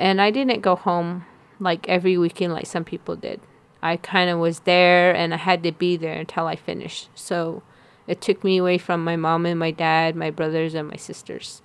and 0.00 0.20
I 0.20 0.30
didn't 0.30 0.62
go 0.62 0.74
home 0.74 1.26
like 1.60 1.86
every 1.88 2.16
weekend 2.16 2.54
like 2.54 2.66
some 2.66 2.84
people 2.84 3.14
did. 3.14 3.40
I 3.82 3.96
kind 3.98 4.30
of 4.30 4.38
was 4.38 4.60
there 4.60 5.14
and 5.14 5.32
I 5.32 5.36
had 5.36 5.62
to 5.62 5.72
be 5.72 5.96
there 5.96 6.14
until 6.14 6.46
I 6.46 6.56
finished. 6.56 7.10
So 7.14 7.62
it 8.06 8.20
took 8.20 8.42
me 8.42 8.56
away 8.56 8.78
from 8.78 9.04
my 9.04 9.16
mom 9.16 9.46
and 9.46 9.58
my 9.58 9.70
dad, 9.70 10.16
my 10.16 10.30
brothers 10.30 10.74
and 10.74 10.88
my 10.88 10.96
sisters. 10.96 11.60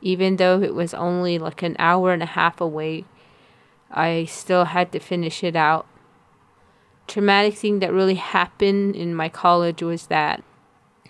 Even 0.00 0.36
though 0.36 0.62
it 0.62 0.74
was 0.74 0.94
only 0.94 1.38
like 1.38 1.62
an 1.62 1.76
hour 1.78 2.12
and 2.12 2.22
a 2.22 2.26
half 2.26 2.60
away, 2.60 3.04
I 3.90 4.26
still 4.26 4.66
had 4.66 4.92
to 4.92 5.00
finish 5.00 5.42
it 5.42 5.56
out. 5.56 5.86
Traumatic 7.06 7.54
thing 7.54 7.78
that 7.78 7.92
really 7.92 8.16
happened 8.16 8.94
in 8.94 9.14
my 9.14 9.30
college 9.30 9.82
was 9.82 10.06
that 10.06 10.44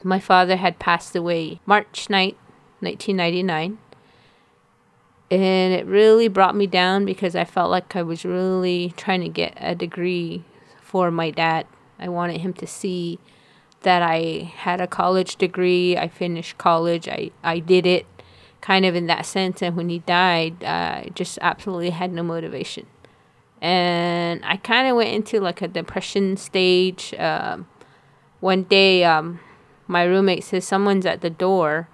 my 0.04 0.20
father 0.20 0.56
had 0.56 0.78
passed 0.78 1.16
away 1.16 1.60
March 1.66 2.06
9th, 2.08 2.36
1999 2.80 3.78
and 5.30 5.74
it 5.74 5.86
really 5.86 6.28
brought 6.28 6.56
me 6.56 6.66
down 6.66 7.04
because 7.04 7.36
I 7.36 7.44
felt 7.44 7.70
like 7.70 7.94
I 7.94 8.02
was 8.02 8.24
really 8.24 8.94
trying 8.96 9.20
to 9.20 9.28
get 9.28 9.54
a 9.58 9.74
degree 9.74 10.44
for 10.80 11.10
my 11.10 11.30
dad. 11.30 11.66
I 11.98 12.08
wanted 12.08 12.40
him 12.40 12.54
to 12.54 12.66
see 12.66 13.18
that 13.82 14.02
I 14.02 14.50
had 14.56 14.80
a 14.80 14.86
college 14.86 15.36
degree. 15.36 15.96
I 15.96 16.08
finished 16.08 16.56
college. 16.56 17.08
I, 17.08 17.30
I 17.44 17.58
did 17.58 17.84
it 17.84 18.06
kind 18.62 18.86
of 18.86 18.94
in 18.94 19.06
that 19.06 19.26
sense. 19.26 19.62
And 19.62 19.76
when 19.76 19.90
he 19.90 19.98
died, 20.00 20.64
I 20.64 21.10
just 21.14 21.38
absolutely 21.42 21.90
had 21.90 22.12
no 22.12 22.22
motivation. 22.22 22.86
And 23.60 24.42
I 24.44 24.56
kind 24.56 24.88
of 24.88 24.96
went 24.96 25.10
into 25.10 25.40
like 25.40 25.60
a 25.60 25.68
depression 25.68 26.36
stage. 26.36 27.12
Um, 27.18 27.66
one 28.40 28.62
day, 28.62 29.04
um, 29.04 29.40
my 29.86 30.04
roommate 30.04 30.44
says, 30.44 30.64
Someone's 30.64 31.06
at 31.06 31.20
the 31.20 31.30
door 31.30 31.88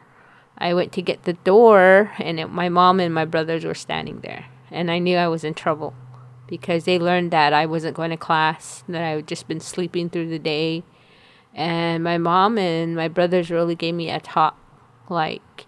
I 0.65 0.73
went 0.73 0.93
to 0.93 1.03
get 1.03 1.25
the 1.25 1.35
door, 1.35 2.13
and 2.19 2.41
it, 2.41 2.47
my 2.49 2.71
mom 2.71 2.99
and 2.99 3.13
my 3.13 3.27
brothers 3.27 3.67
were 3.67 3.75
standing 3.75 4.21
there. 4.21 4.47
And 4.71 4.91
I 4.91 4.99
knew 4.99 5.19
I 5.19 5.29
was 5.29 5.45
in 5.45 5.53
trouble 5.53 5.93
because 6.47 6.85
they 6.85 6.99
learned 6.99 7.33
that 7.33 7.53
I 7.53 7.67
wasn't 7.67 7.97
going 7.97 8.09
to 8.13 8.17
class, 8.17 8.83
that 8.89 9.03
I 9.03 9.11
had 9.11 9.29
just 9.29 9.47
been 9.47 9.61
sleeping 9.61 10.09
through 10.09 10.31
the 10.31 10.39
day. 10.39 10.83
And 11.53 12.03
my 12.03 12.17
mom 12.17 12.57
and 12.57 12.97
my 12.97 13.09
brothers 13.09 13.51
really 13.51 13.75
gave 13.75 13.95
me 13.95 14.09
a 14.09 14.21
talk 14.21 14.59
like 15.11 15.67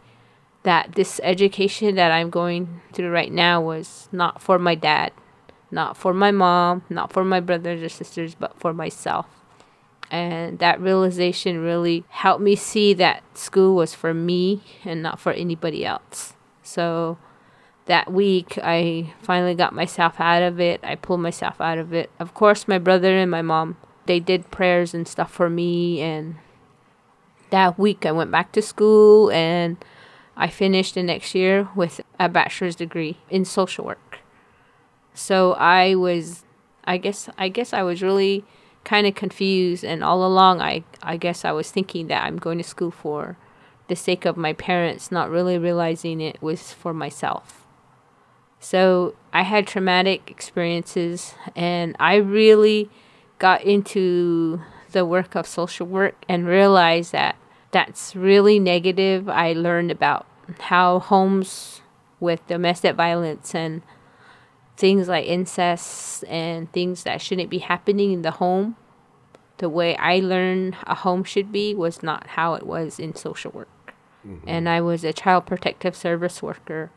that 0.62 0.93
this 0.93 1.21
education 1.23 1.95
that 1.97 2.11
I'm 2.11 2.31
going 2.31 2.81
through 2.95 3.11
right 3.11 3.31
now 3.31 3.61
was 3.61 4.09
not 4.12 4.41
for 4.41 4.59
my 4.59 4.75
dad, 4.75 5.12
not 5.71 5.99
for 5.99 6.15
my 6.15 6.31
mom, 6.31 6.85
not 6.88 7.12
for 7.12 7.23
my 7.23 7.41
brothers 7.41 7.83
or 7.83 7.91
sisters, 7.91 8.35
but 8.35 8.59
for 8.59 8.73
myself. 8.73 9.26
And 10.11 10.59
that 10.61 10.81
realization 10.81 11.63
really 11.63 12.05
helped 12.09 12.41
me 12.41 12.55
see 12.55 12.95
that 12.95 13.23
school 13.37 13.75
was 13.75 13.95
for 13.95 14.15
me 14.15 14.63
and 14.85 15.03
not 15.03 15.19
for 15.19 15.33
anybody 15.33 15.85
else. 15.85 16.35
So 16.63 17.19
that 17.87 18.13
week, 18.13 18.59
I 18.63 19.15
finally 19.23 19.55
got 19.55 19.73
myself 19.75 20.21
out 20.21 20.43
of 20.43 20.61
it. 20.61 20.81
I 20.83 20.95
pulled 20.95 21.21
myself 21.21 21.61
out 21.61 21.79
of 21.79 21.93
it. 21.93 22.11
Of 22.19 22.35
course, 22.35 22.69
my 22.69 22.79
brother 22.79 23.17
and 23.17 23.31
my 23.31 23.43
mom, 23.43 23.77
they 24.07 24.21
did 24.21 24.51
prayers 24.51 24.95
and 24.95 25.09
stuff 25.09 25.33
for 25.33 25.51
me. 25.51 26.01
And 26.01 26.37
that 27.51 27.79
week, 27.79 28.07
I 28.07 28.13
went 28.13 28.31
back 28.31 28.53
to 28.53 28.63
school 28.63 29.31
and 29.31 29.77
I 30.37 30.49
finished 30.49 30.95
the 30.95 31.03
next 31.03 31.35
year 31.35 31.69
with 31.75 32.01
a 32.21 32.29
bachelor's 32.29 32.77
degree 32.77 33.19
in 33.31 33.45
social 33.45 33.85
work. 33.85 34.19
So 35.15 35.55
I 35.55 35.95
was, 35.95 36.45
I 36.85 36.99
guess, 36.99 37.29
I 37.39 37.49
guess 37.49 37.73
I 37.73 37.83
was 37.83 38.03
really 38.03 38.45
kind 38.87 39.07
of 39.07 39.16
confused 39.16 39.85
and 39.85 40.05
all 40.05 40.25
along 40.25 40.62
I 40.62 40.85
I 41.02 41.16
guess 41.16 41.45
I 41.45 41.50
was 41.50 41.71
thinking 41.71 42.07
that 42.07 42.23
I'm 42.23 42.38
going 42.38 42.59
to 42.59 42.64
school 42.64 42.93
for 42.93 43.37
the 43.88 43.97
sake 43.97 44.25
of 44.25 44.37
my 44.37 44.52
parents, 44.52 45.11
not 45.11 45.28
really 45.28 45.59
realizing 45.59 46.21
it 46.21 46.40
was 46.40 46.73
for 46.73 46.95
myself. 46.95 47.66
So 48.61 49.14
I 49.33 49.43
had 49.43 49.66
traumatic 49.66 50.31
experiences 50.31 51.35
and 51.55 51.97
I 51.99 52.16
really 52.16 52.88
got 53.38 53.62
into 53.62 54.61
the 54.93 55.05
work 55.05 55.35
of 55.35 55.47
social 55.47 55.87
work 55.87 56.25
and 56.28 56.47
realized 56.47 57.12
that 57.12 57.37
that's 57.73 58.16
really 58.16 58.59
negative. 58.59 59.28
I 59.28 59.52
learned 59.52 59.90
about 59.90 60.26
how 60.61 61.00
homes 61.00 61.83
with 62.21 62.47
domestic 62.47 62.95
violence 62.95 63.55
and 63.55 63.83
things 64.76 65.09
like 65.09 65.26
incest 65.26 66.25
and 66.28 66.71
things 66.73 67.04
that 67.04 67.21
shouldn't 67.21 67.50
be 67.50 67.59
happening 67.59 68.12
in 68.12 68.23
the 68.23 68.33
home 68.33 68.76
the 69.59 69.68
way 69.68 69.97
I 69.97 70.18
learned 70.21 70.76
a 70.87 70.95
home 70.95 71.25
should 71.25 71.50
be 71.50 71.75
was 71.75 72.02
not 72.02 72.26
how 72.28 72.54
it 72.54 72.66
was 72.66 72.99
in 72.99 73.14
social 73.14 73.50
work. 73.52 73.95
Mm-hmm. 74.26 74.49
And 74.49 74.68
I 74.68 74.80
was 74.80 75.04
a 75.04 75.12
child 75.12 75.47
protective 75.47 75.97
service 75.97 76.42
worker 76.42 76.90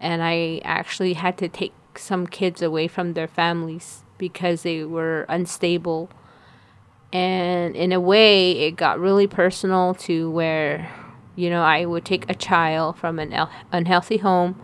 and 0.00 0.22
I 0.22 0.60
actually 0.64 1.14
had 1.14 1.38
to 1.38 1.48
take 1.48 1.72
some 1.96 2.26
kids 2.26 2.60
away 2.60 2.88
from 2.88 3.14
their 3.14 3.28
families 3.28 4.02
because 4.18 4.62
they 4.62 4.84
were 4.84 5.24
unstable. 5.28 6.10
And 7.12 7.74
in 7.74 7.92
a 7.92 8.00
way, 8.00 8.52
it 8.52 8.72
got 8.72 9.00
really 9.00 9.26
personal 9.26 9.94
to 9.94 10.30
where, 10.30 10.90
you 11.34 11.48
know, 11.48 11.62
I 11.62 11.86
would 11.86 12.04
take 12.04 12.28
a 12.28 12.34
child 12.34 12.98
from 12.98 13.18
an 13.18 13.48
unhealthy 13.72 14.18
home. 14.18 14.60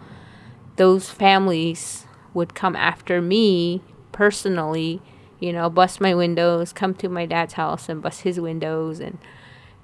Those 0.76 1.08
families 1.08 2.06
would 2.34 2.54
come 2.54 2.76
after 2.76 3.20
me 3.20 3.82
personally, 4.12 5.00
you 5.40 5.52
know, 5.52 5.68
bust 5.68 6.00
my 6.00 6.14
windows, 6.14 6.72
come 6.72 6.94
to 6.94 7.08
my 7.08 7.26
dad's 7.26 7.54
house 7.54 7.88
and 7.88 8.02
bust 8.02 8.22
his 8.22 8.38
windows 8.40 9.00
and 9.00 9.18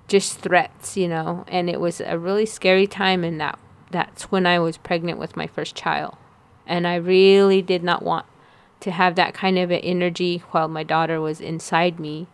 just 0.06 0.38
threats, 0.38 0.96
you 0.96 1.08
know. 1.08 1.44
And 1.48 1.68
it 1.68 1.80
was 1.80 2.00
a 2.00 2.18
really 2.18 2.46
scary 2.46 2.86
time 2.86 3.24
and 3.24 3.40
that 3.40 3.58
that's 3.90 4.24
when 4.24 4.46
I 4.46 4.58
was 4.58 4.76
pregnant 4.76 5.18
with 5.18 5.36
my 5.36 5.46
first 5.46 5.74
child. 5.74 6.16
And 6.66 6.86
I 6.86 6.96
really 6.96 7.62
did 7.62 7.82
not 7.82 8.02
want 8.02 8.26
to 8.80 8.90
have 8.90 9.14
that 9.16 9.34
kind 9.34 9.58
of 9.58 9.70
an 9.70 9.80
energy 9.80 10.42
while 10.50 10.68
my 10.68 10.82
daughter 10.82 11.20
was 11.20 11.40
inside 11.40 11.98
me. 11.98 12.26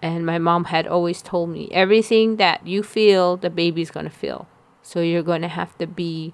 And 0.00 0.26
my 0.26 0.38
mom 0.38 0.64
had 0.64 0.86
always 0.86 1.22
told 1.22 1.50
me 1.50 1.68
everything 1.70 2.36
that 2.36 2.66
you 2.66 2.82
feel, 2.82 3.36
the 3.36 3.50
baby's 3.50 3.90
going 3.90 4.04
to 4.04 4.10
feel. 4.10 4.48
So 4.82 5.00
you're 5.00 5.22
going 5.22 5.42
to 5.42 5.48
have 5.48 5.76
to 5.78 5.86
be 5.86 6.32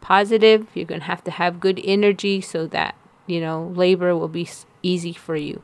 positive. 0.00 0.66
You're 0.74 0.86
going 0.86 1.00
to 1.00 1.06
have 1.06 1.24
to 1.24 1.30
have 1.30 1.60
good 1.60 1.80
energy 1.84 2.40
so 2.40 2.66
that, 2.68 2.94
you 3.26 3.40
know, 3.40 3.72
labor 3.74 4.16
will 4.16 4.28
be 4.28 4.48
easy 4.82 5.12
for 5.12 5.36
you. 5.36 5.62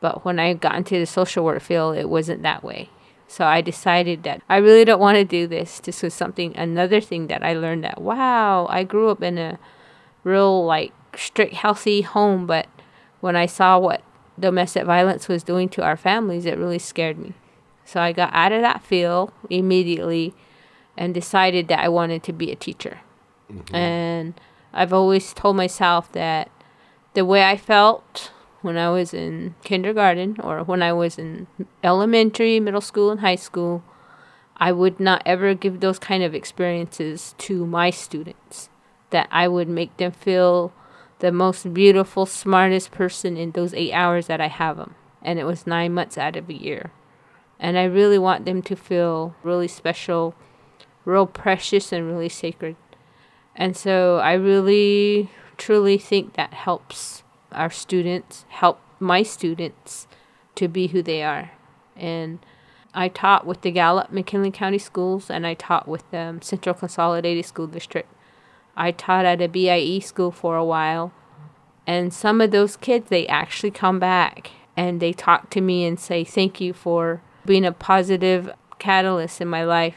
But 0.00 0.24
when 0.24 0.38
I 0.38 0.54
got 0.54 0.76
into 0.76 0.98
the 0.98 1.06
social 1.06 1.44
work 1.44 1.62
field, 1.62 1.96
it 1.96 2.08
wasn't 2.08 2.42
that 2.42 2.64
way. 2.64 2.90
So 3.28 3.44
I 3.44 3.60
decided 3.60 4.22
that 4.24 4.42
I 4.48 4.56
really 4.56 4.84
don't 4.84 4.98
want 4.98 5.16
to 5.16 5.24
do 5.24 5.46
this. 5.46 5.78
This 5.78 6.02
was 6.02 6.14
something, 6.14 6.56
another 6.56 7.00
thing 7.00 7.28
that 7.28 7.44
I 7.44 7.52
learned 7.52 7.84
that, 7.84 8.00
wow, 8.00 8.66
I 8.68 8.82
grew 8.82 9.10
up 9.10 9.22
in 9.22 9.38
a 9.38 9.58
real, 10.24 10.64
like, 10.64 10.92
strict, 11.14 11.54
healthy 11.54 12.00
home. 12.00 12.46
But 12.46 12.66
when 13.20 13.36
I 13.36 13.46
saw 13.46 13.78
what 13.78 14.02
domestic 14.38 14.84
violence 14.84 15.28
was 15.28 15.44
doing 15.44 15.68
to 15.68 15.82
our 15.82 15.96
families, 15.96 16.46
it 16.46 16.58
really 16.58 16.78
scared 16.78 17.18
me. 17.18 17.34
So 17.84 18.00
I 18.00 18.12
got 18.12 18.30
out 18.32 18.52
of 18.52 18.62
that 18.62 18.82
field 18.82 19.32
immediately 19.48 20.34
and 20.96 21.14
decided 21.14 21.68
that 21.68 21.78
I 21.78 21.88
wanted 21.88 22.22
to 22.24 22.32
be 22.32 22.50
a 22.50 22.56
teacher. 22.56 23.00
Mm-hmm. 23.50 23.74
And 23.74 24.34
I've 24.72 24.92
always 24.92 25.32
told 25.32 25.56
myself 25.56 26.12
that 26.12 26.50
the 27.14 27.24
way 27.24 27.44
I 27.44 27.56
felt 27.56 28.30
when 28.62 28.76
I 28.76 28.90
was 28.90 29.14
in 29.14 29.54
kindergarten 29.64 30.36
or 30.42 30.62
when 30.62 30.82
I 30.82 30.92
was 30.92 31.18
in 31.18 31.46
elementary, 31.82 32.60
middle 32.60 32.80
school, 32.80 33.10
and 33.10 33.20
high 33.20 33.36
school, 33.36 33.82
I 34.56 34.72
would 34.72 35.00
not 35.00 35.22
ever 35.24 35.54
give 35.54 35.80
those 35.80 35.98
kind 35.98 36.22
of 36.22 36.34
experiences 36.34 37.34
to 37.38 37.66
my 37.66 37.90
students. 37.90 38.68
That 39.10 39.28
I 39.32 39.48
would 39.48 39.68
make 39.68 39.96
them 39.96 40.12
feel 40.12 40.72
the 41.18 41.32
most 41.32 41.74
beautiful, 41.74 42.26
smartest 42.26 42.92
person 42.92 43.36
in 43.36 43.52
those 43.52 43.74
eight 43.74 43.92
hours 43.92 44.26
that 44.26 44.40
I 44.40 44.48
have 44.48 44.76
them. 44.76 44.94
And 45.22 45.38
it 45.38 45.44
was 45.44 45.66
nine 45.66 45.94
months 45.94 46.16
out 46.16 46.36
of 46.36 46.48
a 46.48 46.54
year. 46.54 46.92
And 47.58 47.76
I 47.76 47.84
really 47.84 48.18
want 48.18 48.44
them 48.44 48.62
to 48.62 48.76
feel 48.76 49.34
really 49.42 49.68
special, 49.68 50.34
real 51.04 51.26
precious, 51.26 51.92
and 51.92 52.06
really 52.06 52.28
sacred. 52.28 52.76
And 53.56 53.76
so 53.76 54.18
I 54.18 54.32
really, 54.34 55.30
truly 55.56 55.98
think 55.98 56.34
that 56.34 56.54
helps 56.54 57.22
our 57.52 57.70
students, 57.70 58.44
help 58.48 58.80
my 58.98 59.22
students 59.22 60.06
to 60.54 60.68
be 60.68 60.88
who 60.88 61.02
they 61.02 61.22
are. 61.22 61.52
And 61.96 62.38
I 62.94 63.08
taught 63.08 63.46
with 63.46 63.60
the 63.62 63.70
Gallup 63.70 64.12
McKinley 64.12 64.50
County 64.50 64.78
Schools 64.78 65.30
and 65.30 65.46
I 65.46 65.54
taught 65.54 65.86
with 65.86 66.08
the 66.10 66.18
um, 66.18 66.42
Central 66.42 66.74
Consolidated 66.74 67.44
School 67.44 67.66
District. 67.66 68.08
I 68.76 68.92
taught 68.92 69.24
at 69.24 69.42
a 69.42 69.48
BIE 69.48 70.00
school 70.00 70.30
for 70.30 70.56
a 70.56 70.64
while. 70.64 71.12
And 71.86 72.12
some 72.12 72.40
of 72.40 72.50
those 72.50 72.76
kids, 72.76 73.08
they 73.08 73.26
actually 73.26 73.70
come 73.70 73.98
back 73.98 74.50
and 74.76 75.00
they 75.00 75.12
talk 75.12 75.50
to 75.50 75.60
me 75.60 75.84
and 75.84 75.98
say, 75.98 76.24
Thank 76.24 76.60
you 76.60 76.72
for 76.72 77.20
being 77.44 77.64
a 77.64 77.72
positive 77.72 78.50
catalyst 78.78 79.40
in 79.40 79.48
my 79.48 79.64
life 79.64 79.96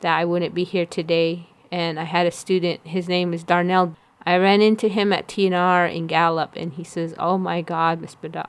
that 0.00 0.16
I 0.16 0.24
wouldn't 0.24 0.54
be 0.54 0.64
here 0.64 0.86
today. 0.86 1.48
And 1.70 2.00
I 2.00 2.04
had 2.04 2.26
a 2.26 2.30
student, 2.30 2.80
his 2.84 3.08
name 3.08 3.34
is 3.34 3.44
Darnell 3.44 3.94
I 4.28 4.36
ran 4.36 4.60
into 4.60 4.88
him 4.88 5.10
at 5.10 5.26
TNR 5.26 5.90
in 5.90 6.06
Gallup, 6.06 6.52
and 6.54 6.74
he 6.74 6.84
says, 6.84 7.14
"Oh 7.18 7.38
my 7.38 7.62
God, 7.62 8.02
Miss 8.02 8.14
Bada, 8.14 8.46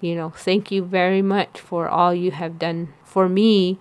you 0.00 0.16
know, 0.16 0.30
thank 0.30 0.72
you 0.72 0.82
very 0.82 1.22
much 1.22 1.60
for 1.60 1.88
all 1.88 2.12
you 2.12 2.32
have 2.32 2.58
done 2.58 2.94
for 3.04 3.28
me. 3.28 3.78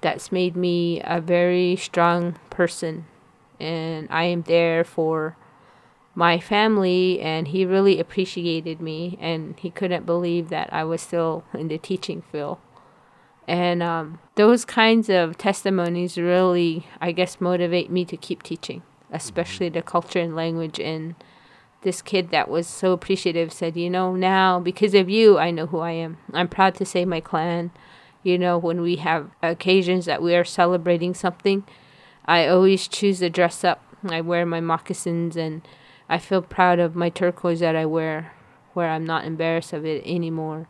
That's 0.00 0.30
made 0.30 0.54
me 0.54 1.00
a 1.02 1.20
very 1.20 1.74
strong 1.74 2.36
person, 2.50 3.06
and 3.58 4.06
I 4.10 4.24
am 4.24 4.42
there 4.42 4.84
for." 4.84 5.36
my 6.14 6.40
family 6.40 7.20
and 7.20 7.46
he 7.46 7.64
really 7.64 8.00
appreciated 8.00 8.80
me 8.80 9.16
and 9.20 9.54
he 9.60 9.70
couldn't 9.70 10.04
believe 10.04 10.48
that 10.48 10.68
I 10.72 10.82
was 10.82 11.00
still 11.00 11.44
in 11.54 11.68
the 11.68 11.78
teaching 11.78 12.22
field. 12.22 12.58
And 13.48 13.82
um, 13.82 14.20
those 14.36 14.64
kinds 14.64 15.08
of 15.08 15.36
testimonies 15.36 16.16
really, 16.16 16.86
I 17.00 17.10
guess, 17.10 17.40
motivate 17.40 17.90
me 17.90 18.04
to 18.04 18.16
keep 18.16 18.44
teaching 18.44 18.82
especially 19.10 19.68
the 19.68 19.82
culture 19.82 20.20
and 20.20 20.36
language. 20.36 20.78
And 20.80 21.14
this 21.82 22.02
kid 22.02 22.30
that 22.30 22.48
was 22.48 22.66
so 22.66 22.92
appreciative 22.92 23.52
said, 23.52 23.76
You 23.76 23.90
know, 23.90 24.14
now 24.14 24.60
because 24.60 24.94
of 24.94 25.08
you, 25.08 25.38
I 25.38 25.50
know 25.50 25.66
who 25.66 25.78
I 25.78 25.92
am. 25.92 26.18
I'm 26.32 26.48
proud 26.48 26.74
to 26.76 26.84
say 26.84 27.04
my 27.04 27.20
clan. 27.20 27.70
You 28.22 28.38
know, 28.38 28.58
when 28.58 28.80
we 28.80 28.96
have 28.96 29.30
occasions 29.42 30.04
that 30.06 30.22
we 30.22 30.34
are 30.34 30.44
celebrating 30.44 31.14
something, 31.14 31.64
I 32.24 32.48
always 32.48 32.88
choose 32.88 33.20
to 33.20 33.30
dress 33.30 33.64
up. 33.64 33.82
I 34.08 34.20
wear 34.20 34.44
my 34.44 34.60
moccasins 34.60 35.36
and 35.36 35.66
I 36.08 36.18
feel 36.18 36.42
proud 36.42 36.78
of 36.78 36.96
my 36.96 37.10
turquoise 37.10 37.60
that 37.60 37.76
I 37.76 37.86
wear, 37.86 38.32
where 38.74 38.90
I'm 38.90 39.04
not 39.04 39.24
embarrassed 39.24 39.72
of 39.72 39.84
it 39.84 40.02
anymore. 40.04 40.68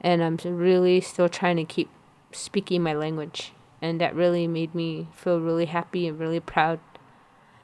And 0.00 0.22
I'm 0.22 0.36
really 0.44 1.00
still 1.00 1.28
trying 1.28 1.56
to 1.56 1.64
keep 1.64 1.88
speaking 2.32 2.82
my 2.82 2.94
language. 2.94 3.52
And 3.80 4.00
that 4.00 4.14
really 4.14 4.46
made 4.46 4.74
me 4.74 5.08
feel 5.12 5.40
really 5.40 5.66
happy 5.66 6.06
and 6.06 6.18
really 6.18 6.38
proud 6.38 6.78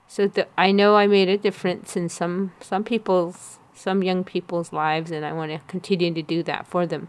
so 0.09 0.27
the, 0.27 0.49
I 0.57 0.73
know 0.73 0.97
I 0.97 1.07
made 1.07 1.29
a 1.29 1.37
difference 1.37 1.95
in 1.95 2.09
some 2.09 2.53
some 2.61 2.83
people's 2.83 3.59
some 3.75 4.03
young 4.03 4.25
people's 4.25 4.73
lives, 4.73 5.11
and 5.11 5.25
I 5.25 5.33
want 5.35 5.53
to 5.53 5.61
continue 5.69 6.13
to 6.15 6.23
do 6.23 6.43
that 6.45 6.67
for 6.67 6.87
them. 6.87 7.09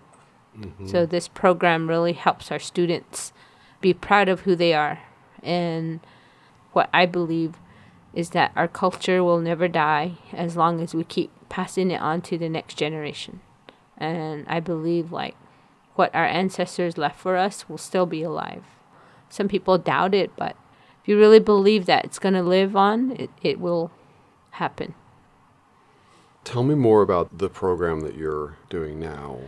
Mm-hmm. 0.56 0.86
So 0.86 1.06
this 1.06 1.28
program 1.30 1.88
really 1.88 2.14
helps 2.14 2.52
our 2.52 2.60
students 2.60 3.32
be 3.80 3.94
proud 3.94 4.28
of 4.28 4.42
who 4.42 4.56
they 4.56 4.74
are, 4.74 5.00
and 5.42 6.02
what 6.74 6.90
I 6.94 7.06
believe 7.06 7.56
is 8.14 8.32
that 8.32 8.52
our 8.56 8.68
culture 8.68 9.24
will 9.24 9.40
never 9.40 9.68
die 9.70 10.18
as 10.34 10.58
long 10.58 10.82
as 10.82 10.94
we 10.94 11.06
keep 11.06 11.32
passing 11.48 11.92
it 11.92 12.02
on 12.02 12.22
to 12.24 12.38
the 12.38 12.50
next 12.50 12.76
generation. 12.76 13.40
And 13.98 14.46
I 14.48 14.60
believe 14.60 15.12
like 15.12 15.36
what 16.00 16.16
our 16.16 16.26
ancestors 16.26 16.98
left 16.98 17.20
for 17.20 17.36
us 17.36 17.68
will 17.68 17.78
still 17.78 18.06
be 18.06 18.24
alive. 18.24 18.64
Some 19.28 19.50
people 19.50 19.78
doubt 19.78 20.16
it, 20.16 20.32
but 20.38 20.56
if 21.02 21.10
you 21.10 21.20
really 21.20 21.42
believe 21.42 21.88
that 21.88 22.06
it's 22.06 22.20
going 22.20 22.36
to 22.36 22.42
live 22.42 22.74
on, 22.74 23.12
it, 23.12 23.30
it 23.42 23.60
will 23.60 23.92
happen. 24.52 24.96
Tell 26.46 26.64
me 26.64 26.74
more 26.74 27.02
about 27.02 27.38
the 27.38 27.50
program 27.50 28.00
that 28.00 28.16
you're 28.16 28.56
doing 28.70 28.98
now. 28.98 29.40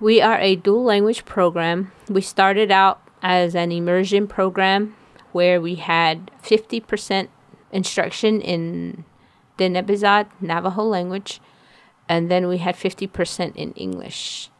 We 0.00 0.20
are 0.20 0.40
a 0.40 0.56
dual 0.56 0.82
language 0.82 1.24
program. 1.24 1.92
We 2.08 2.20
started 2.20 2.72
out 2.72 3.00
as 3.22 3.54
an 3.54 3.70
immersion 3.70 4.26
program 4.26 4.96
where 5.30 5.60
we 5.60 5.76
had 5.76 6.32
50% 6.42 7.28
instruction 7.70 8.40
in 8.40 9.04
the 9.56 9.68
Nebezad 9.68 10.26
Navajo 10.40 10.82
language, 10.82 11.40
and 12.08 12.28
then 12.28 12.48
we 12.48 12.58
had 12.58 12.74
50% 12.74 13.54
in 13.54 13.72
English. 13.74 14.50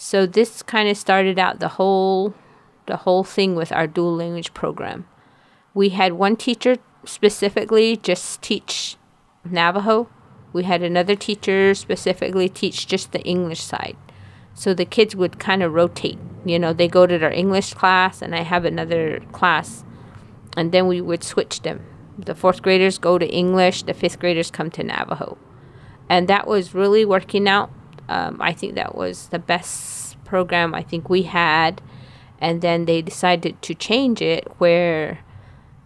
So 0.00 0.24
this 0.24 0.62
kind 0.62 0.88
of 0.88 0.96
started 0.96 1.38
out 1.38 1.60
the 1.60 1.68
whole 1.76 2.32
the 2.86 2.96
whole 2.96 3.24
thing 3.24 3.54
with 3.54 3.70
our 3.72 3.86
dual 3.86 4.16
language 4.16 4.54
program 4.54 5.04
we 5.78 5.90
had 5.90 6.14
one 6.14 6.34
teacher 6.34 6.76
specifically 7.04 7.96
just 7.96 8.42
teach 8.42 8.96
Navajo. 9.44 10.08
We 10.52 10.64
had 10.64 10.82
another 10.82 11.14
teacher 11.14 11.72
specifically 11.74 12.48
teach 12.48 12.88
just 12.88 13.12
the 13.12 13.22
English 13.22 13.62
side. 13.62 13.96
So 14.54 14.74
the 14.74 14.84
kids 14.84 15.14
would 15.14 15.38
kind 15.38 15.62
of 15.62 15.72
rotate. 15.72 16.18
You 16.44 16.58
know, 16.58 16.72
they 16.72 16.88
go 16.88 17.06
to 17.06 17.16
their 17.16 17.30
English 17.30 17.74
class 17.74 18.22
and 18.22 18.34
I 18.34 18.42
have 18.42 18.64
another 18.64 19.20
class. 19.30 19.84
And 20.56 20.72
then 20.72 20.88
we 20.88 21.00
would 21.00 21.22
switch 21.22 21.62
them. 21.62 21.86
The 22.18 22.34
fourth 22.34 22.60
graders 22.60 22.98
go 22.98 23.16
to 23.16 23.28
English, 23.28 23.84
the 23.84 23.94
fifth 23.94 24.18
graders 24.18 24.50
come 24.50 24.70
to 24.72 24.82
Navajo. 24.82 25.38
And 26.08 26.26
that 26.26 26.48
was 26.48 26.74
really 26.74 27.04
working 27.04 27.46
out. 27.46 27.70
Um, 28.08 28.38
I 28.40 28.52
think 28.52 28.74
that 28.74 28.94
was 28.94 29.28
the 29.28 29.38
best 29.38 30.22
program 30.24 30.74
I 30.74 30.82
think 30.82 31.08
we 31.08 31.22
had. 31.22 31.82
And 32.40 32.62
then 32.62 32.84
they 32.84 33.02
decided 33.02 33.60
to 33.62 33.74
change 33.74 34.22
it 34.22 34.46
where 34.58 35.20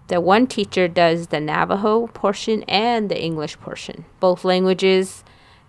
the 0.09 0.21
one 0.21 0.47
teacher 0.47 0.89
does 0.89 1.29
the 1.29 1.41
Navajo 1.41 2.09
portion 2.09 2.63
and 2.65 3.09
the 3.09 3.21
English 3.21 3.59
portion, 3.61 4.05
both 4.21 4.45
languages, 4.45 5.25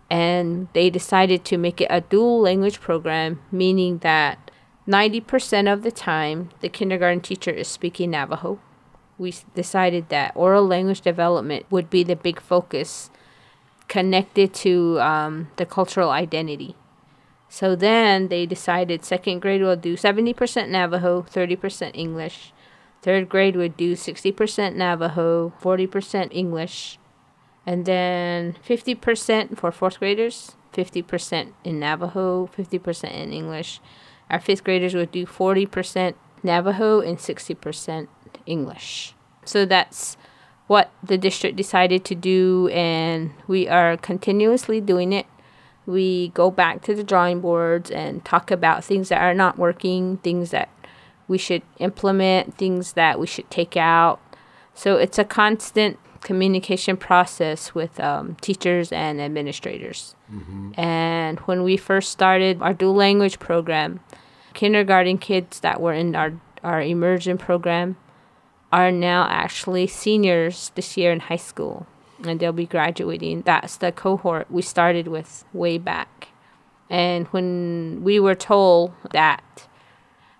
and 0.09 0.67
they 0.73 0.89
decided 0.89 1.45
to 1.45 1.57
make 1.57 1.79
it 1.79 1.87
a 1.89 2.01
dual 2.01 2.41
language 2.41 2.81
program, 2.81 3.41
meaning 3.51 3.99
that 3.99 4.51
90% 4.87 5.71
of 5.71 5.83
the 5.83 5.91
time 5.91 6.49
the 6.59 6.67
kindergarten 6.67 7.21
teacher 7.21 7.51
is 7.51 7.69
speaking 7.69 8.11
Navajo. 8.11 8.59
We 9.17 9.33
decided 9.55 10.09
that 10.09 10.33
oral 10.35 10.67
language 10.67 11.01
development 11.01 11.65
would 11.69 11.89
be 11.89 12.03
the 12.03 12.17
big 12.17 12.41
focus 12.41 13.09
connected 13.87 14.53
to 14.53 14.99
um, 14.99 15.49
the 15.57 15.65
cultural 15.65 16.09
identity. 16.09 16.75
So 17.49 17.75
then 17.75 18.29
they 18.29 18.45
decided 18.45 19.05
second 19.05 19.41
grade 19.41 19.61
will 19.61 19.75
do 19.75 19.95
70% 19.95 20.69
Navajo, 20.69 21.21
30% 21.21 21.91
English, 21.93 22.53
Third 23.03 23.27
grade 23.27 23.57
would 23.57 23.75
do 23.75 23.95
60% 23.95 24.75
Navajo, 24.75 25.51
40% 25.61 26.29
English, 26.31 26.97
and 27.67 27.85
then 27.85 28.55
50% 28.65 29.57
for 29.57 29.73
fourth 29.73 29.99
graders, 29.99 30.55
50% 30.71 31.51
in 31.65 31.81
Navajo, 31.81 32.47
50% 32.47 33.11
in 33.11 33.33
English. 33.33 33.81
Our 34.29 34.39
fifth 34.39 34.63
graders 34.63 34.95
would 34.95 35.11
do 35.11 35.25
40% 35.25 36.13
Navajo 36.43 37.01
and 37.01 37.17
60% 37.17 38.07
English. 38.45 39.15
So 39.43 39.65
that's 39.65 40.15
what 40.73 40.89
the 41.03 41.19
district 41.19 41.55
decided 41.55 42.03
to 42.03 42.15
do, 42.15 42.67
and 42.73 43.29
we 43.45 43.67
are 43.67 43.95
continuously 43.95 44.81
doing 44.81 45.13
it. 45.13 45.27
We 45.86 46.29
go 46.29 46.49
back 46.49 46.81
to 46.86 46.95
the 46.95 47.03
drawing 47.03 47.41
boards 47.41 47.91
and 47.91 48.25
talk 48.25 48.49
about 48.49 48.83
things 48.83 49.09
that 49.09 49.21
are 49.21 49.36
not 49.36 49.59
working, 49.59 50.17
things 50.17 50.49
that 50.49 50.69
we 51.27 51.38
should 51.38 51.62
implement, 51.77 52.57
things 52.57 52.93
that 52.93 53.19
we 53.19 53.27
should 53.27 53.51
take 53.51 53.77
out. 53.77 54.19
So 54.73 54.95
it's 54.97 55.19
a 55.19 55.23
constant 55.23 55.99
communication 56.21 56.97
process 56.97 57.75
with 57.75 57.99
um, 57.99 58.36
teachers 58.41 58.91
and 58.91 59.21
administrators. 59.21 60.15
And 60.75 61.38
when 61.41 61.62
we 61.62 61.77
first 61.77 62.09
started 62.09 62.63
our 62.63 62.73
dual 62.73 62.95
language 62.95 63.38
program, 63.38 63.99
kindergarten 64.55 65.19
kids 65.19 65.59
that 65.59 65.79
were 65.79 65.93
in 65.93 66.15
our, 66.15 66.33
our 66.63 66.81
immersion 66.81 67.38
program 67.38 67.97
are 68.73 68.91
now 68.91 69.27
actually 69.29 69.86
seniors 69.86 70.71
this 70.73 70.97
year 70.97 71.12
in 71.12 71.19
high 71.19 71.36
school 71.36 71.86
and 72.23 72.39
they'll 72.39 72.51
be 72.51 72.65
graduating. 72.65 73.43
That's 73.43 73.77
the 73.77 73.91
cohort 73.91 74.49
we 74.49 74.63
started 74.63 75.07
with 75.07 75.45
way 75.53 75.77
back. 75.77 76.29
And 76.89 77.27
when 77.27 78.01
we 78.03 78.19
were 78.19 78.33
told 78.33 78.93
that 79.12 79.67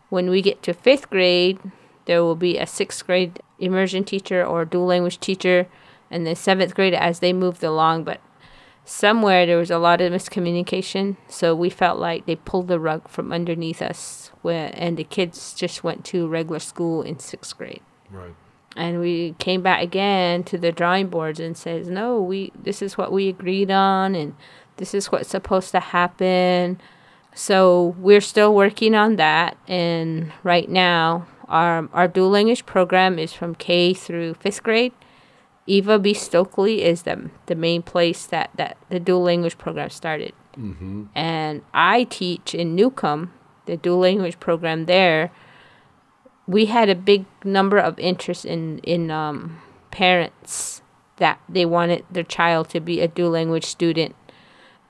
when 0.10 0.32
we 0.32 0.42
get 0.42 0.64
to 0.64 0.74
fifth 0.74 1.12
grade, 1.12 1.60
there 2.06 2.24
will 2.24 2.36
be 2.36 2.58
a 2.58 2.66
sixth 2.66 3.06
grade 3.06 3.40
immersion 3.60 4.04
teacher 4.04 4.44
or 4.44 4.66
dual 4.66 4.88
language 4.88 5.20
teacher, 5.20 5.68
and 6.10 6.26
then 6.26 6.36
seventh 6.36 6.74
grade 6.74 6.96
as 6.96 7.20
they 7.20 7.34
moved 7.34 7.64
along. 7.64 8.04
But 8.04 8.20
somewhere 8.84 9.46
there 9.46 9.58
was 9.58 9.72
a 9.72 9.78
lot 9.78 10.02
of 10.02 10.12
miscommunication, 10.12 11.18
so 11.28 11.54
we 11.56 11.70
felt 11.70 12.00
like 12.00 12.26
they 12.26 12.36
pulled 12.36 12.68
the 12.68 12.80
rug 12.80 13.08
from 13.08 13.32
underneath 13.32 13.82
us, 13.82 14.32
where, 14.42 14.72
and 14.74 14.98
the 14.98 15.04
kids 15.04 15.54
just 15.54 15.84
went 15.84 16.04
to 16.06 16.28
regular 16.28 16.60
school 16.60 17.04
in 17.04 17.20
sixth 17.20 17.56
grade 17.56 17.82
Right. 18.14 18.36
and 18.78 19.00
we 19.00 19.36
came 19.40 19.62
back 19.62 19.82
again 19.82 20.44
to 20.46 20.58
the 20.58 20.72
drawing 20.72 21.08
boards 21.08 21.40
and 21.40 21.58
says 21.58 21.90
no 21.90 22.22
we 22.22 22.52
this 22.56 22.82
is 22.82 22.98
what 22.98 23.12
we 23.12 23.28
agreed 23.28 23.72
on 23.72 24.16
and 24.16 24.36
this 24.78 24.94
is 24.94 25.12
what's 25.12 25.30
supposed 25.30 25.72
to 25.72 25.80
happen. 25.80 26.80
So 27.36 27.96
we're 27.98 28.22
still 28.22 28.54
working 28.54 28.96
on 28.96 29.16
that. 29.18 29.58
And 29.68 30.32
right 30.44 30.70
now 30.70 31.28
our 31.48 31.90
our 31.94 32.08
dual 32.08 32.30
language 32.30 32.66
program 32.66 33.20
is 33.20 33.34
from 33.34 33.56
k 33.56 33.94
through 33.94 34.36
fifth 34.36 34.64
grade. 34.64 34.94
Eva 35.66 35.98
b. 35.98 36.14
Stokely 36.14 36.84
is 36.84 37.04
the, 37.04 37.30
the 37.46 37.56
main 37.56 37.82
place 37.82 38.26
that, 38.26 38.50
that 38.56 38.76
the 38.90 39.00
dual 39.00 39.24
language 39.24 39.58
program 39.58 39.90
started. 39.90 40.34
Mm-hmm. 40.58 41.06
And 41.16 41.62
i 41.74 42.04
teach 42.04 42.54
in 42.54 42.76
newcomb 42.76 43.34
the 43.66 43.78
dual 43.78 44.00
language 44.00 44.40
program 44.40 44.86
there 44.86 45.32
we 46.46 46.66
had 46.66 46.90
a 46.90 46.96
big 46.96 47.26
number 47.44 47.78
of 47.78 47.98
interest 48.00 48.46
in 48.46 48.80
in 48.80 49.12
um, 49.12 49.62
parents 49.92 50.82
that 51.18 51.40
they 51.48 51.66
wanted 51.66 52.04
their 52.10 52.24
child 52.24 52.70
to 52.70 52.80
be 52.80 53.00
a 53.00 53.08
dual 53.08 53.32
language 53.32 53.66
student, 53.66 54.16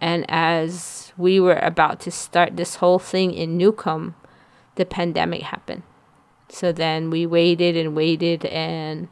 and 0.01 0.25
as 0.29 1.13
we 1.17 1.39
were 1.39 1.59
about 1.59 1.99
to 1.99 2.11
start 2.11 2.57
this 2.57 2.75
whole 2.75 2.99
thing 2.99 3.33
in 3.33 3.57
Newcomb, 3.57 4.15
the 4.75 4.85
pandemic 4.85 5.41
happened. 5.43 5.83
So 6.49 6.71
then 6.71 7.09
we 7.09 7.25
waited 7.25 7.75
and 7.77 7.95
waited, 7.95 8.45
and 8.45 9.07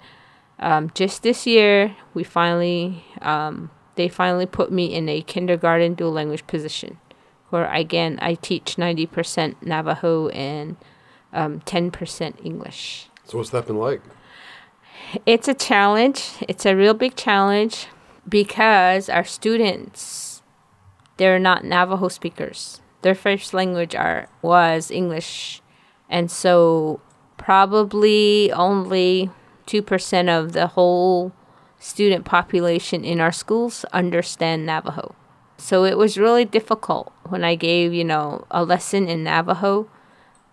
um, 0.60 0.92
just 0.94 1.24
this 1.24 1.46
year 1.46 1.96
we 2.14 2.24
finally 2.24 3.04
um, 3.22 3.70
they 3.96 4.10
finally 4.10 4.46
put 4.46 4.72
me 4.72 4.94
in 4.94 5.10
a 5.10 5.22
kindergarten 5.22 5.94
dual 5.94 6.12
language 6.12 6.48
position, 6.48 6.98
where 7.50 7.72
again 7.72 8.18
I 8.22 8.36
teach 8.36 8.78
ninety 8.78 9.06
percent 9.06 9.62
Navajo 9.62 10.30
and 10.30 10.78
um, 11.34 11.62
10% 11.62 12.46
English. 12.46 13.08
So 13.26 13.38
what's 13.38 13.52
that 13.52 13.68
been 13.68 13.78
like? 13.78 14.02
It's 15.26 15.48
a 15.48 15.54
challenge. 15.54 16.32
It's 16.48 16.66
a 16.66 16.76
real 16.76 16.94
big 16.94 17.16
challenge 17.16 17.88
because 18.28 19.10
our 19.10 19.24
students, 19.24 20.42
they're 21.18 21.40
not 21.40 21.64
Navajo 21.66 22.08
speakers. 22.08 22.82
Their 23.02 23.16
first 23.16 23.54
language 23.54 23.96
are 23.96 24.28
was 24.42 24.92
English. 24.92 25.62
And 26.10 26.30
so 26.30 27.02
probably 27.38 28.52
only 28.52 29.32
2% 29.68 30.30
of 30.30 30.54
the 30.54 30.68
whole 30.68 31.32
student 31.80 32.26
population 32.26 33.04
in 33.04 33.20
our 33.20 33.32
schools 33.32 33.86
understand 33.92 34.66
Navajo. 34.66 35.16
So 35.58 35.84
it 35.84 35.98
was 35.98 36.18
really 36.18 36.46
difficult 36.46 37.12
when 37.28 37.44
I 37.44 37.56
gave, 37.56 37.94
you 37.94 38.04
know, 38.04 38.46
a 38.52 38.64
lesson 38.64 39.08
in 39.08 39.24
Navajo 39.24 39.90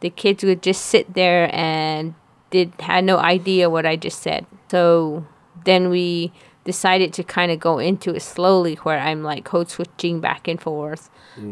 the 0.00 0.10
kids 0.10 0.44
would 0.44 0.62
just 0.62 0.86
sit 0.86 1.14
there 1.14 1.50
and 1.52 2.14
did 2.50 2.72
had 2.80 3.04
no 3.04 3.18
idea 3.18 3.68
what 3.68 3.84
I 3.86 3.96
just 3.96 4.22
said. 4.22 4.46
So 4.70 5.26
then 5.64 5.90
we 5.90 6.32
decided 6.64 7.12
to 7.14 7.22
kind 7.22 7.50
of 7.50 7.58
go 7.58 7.78
into 7.78 8.14
it 8.14 8.20
slowly 8.20 8.74
where 8.76 8.98
I'm 8.98 9.22
like 9.22 9.44
code 9.44 9.70
switching 9.70 10.20
back 10.20 10.46
and 10.48 10.60
forth. 10.60 11.10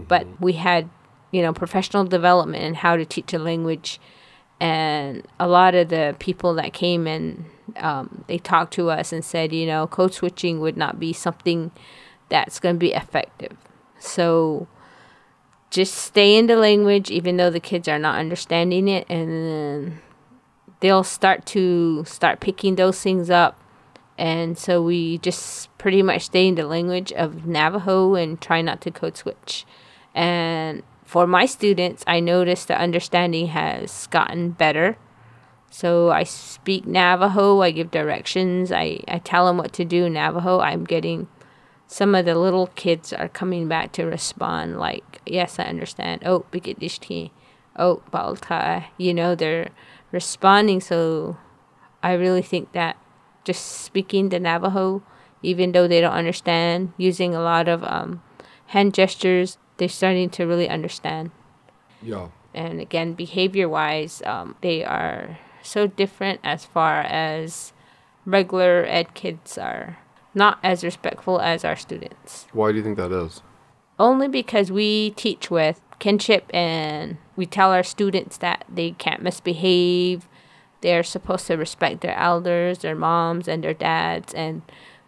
But 0.08 0.26
we 0.40 0.54
had, 0.54 0.88
you 1.30 1.42
know, 1.42 1.52
professional 1.52 2.04
development 2.04 2.64
and 2.64 2.76
how 2.76 2.96
to 2.96 3.04
teach 3.04 3.32
a 3.32 3.38
language. 3.38 4.00
And 4.60 5.26
a 5.38 5.46
lot 5.48 5.74
of 5.74 5.88
the 5.88 6.16
people 6.18 6.54
that 6.54 6.72
came 6.72 7.06
in, 7.06 7.46
um, 7.76 8.24
they 8.26 8.38
talked 8.38 8.72
to 8.74 8.90
us 8.90 9.12
and 9.12 9.24
said, 9.24 9.52
you 9.52 9.66
know, 9.66 9.86
code 9.86 10.14
switching 10.14 10.60
would 10.60 10.76
not 10.76 10.98
be 10.98 11.12
something 11.12 11.70
that's 12.28 12.58
going 12.58 12.74
to 12.74 12.78
be 12.78 12.92
effective. 12.92 13.56
So 13.98 14.66
just 15.70 15.94
stay 15.94 16.36
in 16.36 16.46
the 16.46 16.56
language 16.56 17.10
even 17.10 17.36
though 17.36 17.50
the 17.50 17.60
kids 17.60 17.88
are 17.88 17.98
not 17.98 18.18
understanding 18.18 18.88
it 18.88 19.06
and 19.08 19.30
then 19.30 20.00
they'll 20.80 21.04
start 21.04 21.46
to 21.46 22.04
start 22.04 22.40
picking 22.40 22.76
those 22.76 23.00
things 23.00 23.30
up. 23.30 23.60
And 24.18 24.56
so 24.56 24.82
we 24.82 25.18
just 25.18 25.76
pretty 25.78 26.02
much 26.02 26.22
stay 26.22 26.48
in 26.48 26.54
the 26.54 26.66
language 26.66 27.12
of 27.12 27.46
navajo 27.46 28.14
and 28.14 28.40
try 28.40 28.62
not 28.62 28.80
to 28.82 28.90
code 28.90 29.16
switch. 29.16 29.66
And 30.14 30.82
for 31.04 31.26
my 31.26 31.46
students 31.46 32.02
i 32.06 32.18
noticed 32.18 32.68
the 32.68 32.78
understanding 32.78 33.48
has 33.48 34.06
gotten 34.08 34.50
better. 34.50 34.96
So 35.70 36.10
i 36.10 36.22
speak 36.22 36.86
navajo 36.86 37.60
i 37.60 37.70
give 37.70 37.90
directions 37.90 38.72
i, 38.72 39.00
I 39.08 39.18
tell 39.18 39.46
them 39.46 39.58
what 39.58 39.72
to 39.74 39.84
do 39.84 40.08
navajo. 40.08 40.60
I'm 40.60 40.84
getting 40.84 41.28
some 41.86 42.14
of 42.14 42.24
the 42.24 42.34
little 42.34 42.68
kids 42.68 43.12
are 43.12 43.28
coming 43.28 43.68
back 43.68 43.92
to 43.92 44.04
respond 44.04 44.78
like, 44.78 45.20
yes, 45.24 45.58
I 45.58 45.64
understand. 45.64 46.22
Oh, 46.24 46.44
bigit 46.50 46.80
dishti. 46.80 47.30
Oh, 47.76 48.02
balta. 48.10 48.86
You 48.98 49.14
know, 49.14 49.34
they're 49.34 49.70
responding. 50.10 50.80
So 50.80 51.36
I 52.02 52.14
really 52.14 52.42
think 52.42 52.72
that 52.72 52.96
just 53.44 53.64
speaking 53.64 54.30
the 54.30 54.40
Navajo, 54.40 55.02
even 55.42 55.72
though 55.72 55.86
they 55.86 56.00
don't 56.00 56.12
understand, 56.12 56.92
using 56.96 57.34
a 57.34 57.40
lot 57.40 57.68
of 57.68 57.84
um, 57.84 58.22
hand 58.66 58.94
gestures, 58.94 59.58
they're 59.76 59.88
starting 59.88 60.30
to 60.30 60.44
really 60.44 60.68
understand. 60.68 61.30
Yeah. 62.02 62.28
And 62.52 62.80
again, 62.80 63.12
behavior 63.12 63.68
wise, 63.68 64.22
um, 64.24 64.56
they 64.62 64.82
are 64.82 65.38
so 65.62 65.86
different 65.86 66.40
as 66.42 66.64
far 66.64 67.00
as 67.00 67.72
regular 68.24 68.84
ed 68.88 69.14
kids 69.14 69.58
are 69.58 69.98
not 70.36 70.58
as 70.62 70.84
respectful 70.84 71.40
as 71.40 71.64
our 71.64 71.74
students. 71.74 72.46
Why 72.52 72.70
do 72.70 72.78
you 72.78 72.84
think 72.84 72.98
that 72.98 73.10
is? 73.10 73.42
Only 73.98 74.28
because 74.28 74.70
we 74.70 75.10
teach 75.10 75.50
with 75.50 75.80
kinship 75.98 76.50
and 76.54 77.16
we 77.34 77.46
tell 77.46 77.72
our 77.72 77.82
students 77.82 78.36
that 78.36 78.64
they 78.72 78.92
can't 78.92 79.22
misbehave. 79.22 80.28
They're 80.82 81.02
supposed 81.02 81.46
to 81.46 81.54
respect 81.54 82.02
their 82.02 82.16
elders, 82.16 82.78
their 82.78 82.94
moms, 82.94 83.48
and 83.48 83.64
their 83.64 83.74
dads. 83.74 84.34
And 84.34 84.60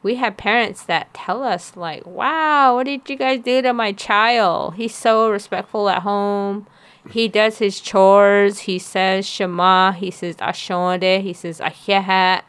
we 0.03 0.15
have 0.15 0.39
parents 0.39 0.83
that 0.85 1.13
tell 1.13 1.43
us, 1.43 1.77
like, 1.77 2.07
wow, 2.07 2.77
what 2.77 2.85
did 2.85 3.09
you 3.11 3.17
guys 3.17 3.41
do 3.41 3.61
to 3.61 3.75
my 3.75 3.93
child? 3.93 4.77
He's 4.77 4.95
so 4.95 5.31
respectful 5.31 5.91
at 5.91 6.03
home. 6.03 6.67
He 7.11 7.29
does 7.29 7.59
his 7.59 7.81
chores. 7.81 8.61
He 8.61 8.79
says 8.79 9.27
Shema. 9.27 9.93
He 9.93 10.11
says 10.11 10.37
Ashonde. 10.37 11.21
He 11.23 11.33
says 11.35 11.61
Ahyahat 11.61 12.43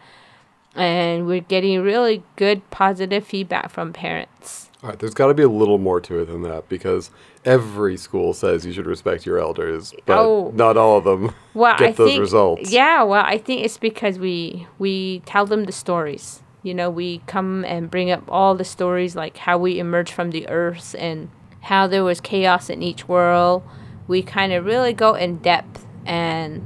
and 0.76 1.26
we're 1.28 1.42
getting 1.42 1.82
really 1.82 2.24
good 2.36 2.68
positive 2.70 3.26
feedback 3.26 3.70
from 3.70 3.94
parents. 3.94 4.70
All 4.82 4.90
right, 4.90 5.00
there's 5.00 5.14
got 5.14 5.28
to 5.28 5.34
be 5.34 5.44
a 5.44 5.50
little 5.50 5.78
more 5.78 6.00
to 6.02 6.20
it 6.20 6.26
than 6.26 6.42
that 6.44 6.70
because 6.70 7.12
every 7.44 7.98
school 7.98 8.34
says 8.34 8.66
you 8.66 8.72
should 8.72 8.86
respect 8.86 9.26
your 9.26 9.38
elders, 9.38 9.94
but 10.06 10.18
Oh. 10.20 10.52
not 10.56 10.78
all 10.78 10.98
of 10.98 11.04
them 11.04 11.34
Well, 11.54 11.76
get 11.78 11.90
I 11.90 11.92
those 11.92 12.10
think 12.12 12.20
results. 12.22 12.72
yeah, 12.72 13.04
well, 13.04 13.24
I 13.26 13.38
think 13.38 13.66
it's 13.66 13.78
because 13.78 14.18
we 14.18 14.68
we 14.78 15.22
tell 15.26 15.46
them 15.46 15.66
the 15.66 15.74
stories. 15.74 16.42
You 16.64 16.74
know, 16.74 16.90
we 16.90 17.22
come 17.28 17.66
and 17.66 17.90
bring 17.92 18.10
up 18.12 18.24
all 18.30 18.56
the 18.56 18.64
stories 18.66 19.16
like 19.16 19.38
how 19.38 19.58
we 19.58 19.80
emerged 19.80 20.14
from 20.14 20.32
the 20.32 20.48
earth 20.50 20.96
and 20.98 21.30
how 21.62 21.88
there 21.88 22.04
was 22.06 22.22
chaos 22.22 22.70
in 22.70 22.82
each 22.82 23.08
world. 23.08 23.64
We 24.08 24.22
kind 24.22 24.54
of 24.54 24.66
really 24.66 24.94
go 24.94 25.14
in 25.14 25.38
depth 25.38 25.86
and 26.06 26.66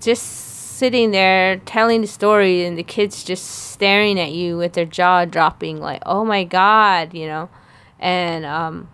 just 0.00 0.47
sitting 0.78 1.10
there 1.10 1.56
telling 1.58 2.00
the 2.00 2.06
story 2.06 2.64
and 2.64 2.78
the 2.78 2.82
kids 2.82 3.24
just 3.24 3.44
staring 3.44 4.18
at 4.18 4.32
you 4.32 4.56
with 4.56 4.74
their 4.74 4.84
jaw 4.84 5.24
dropping 5.24 5.78
like 5.78 6.02
oh 6.06 6.24
my 6.24 6.44
god 6.44 7.12
you 7.14 7.26
know? 7.26 7.48
And 8.00 8.44
um, 8.44 8.88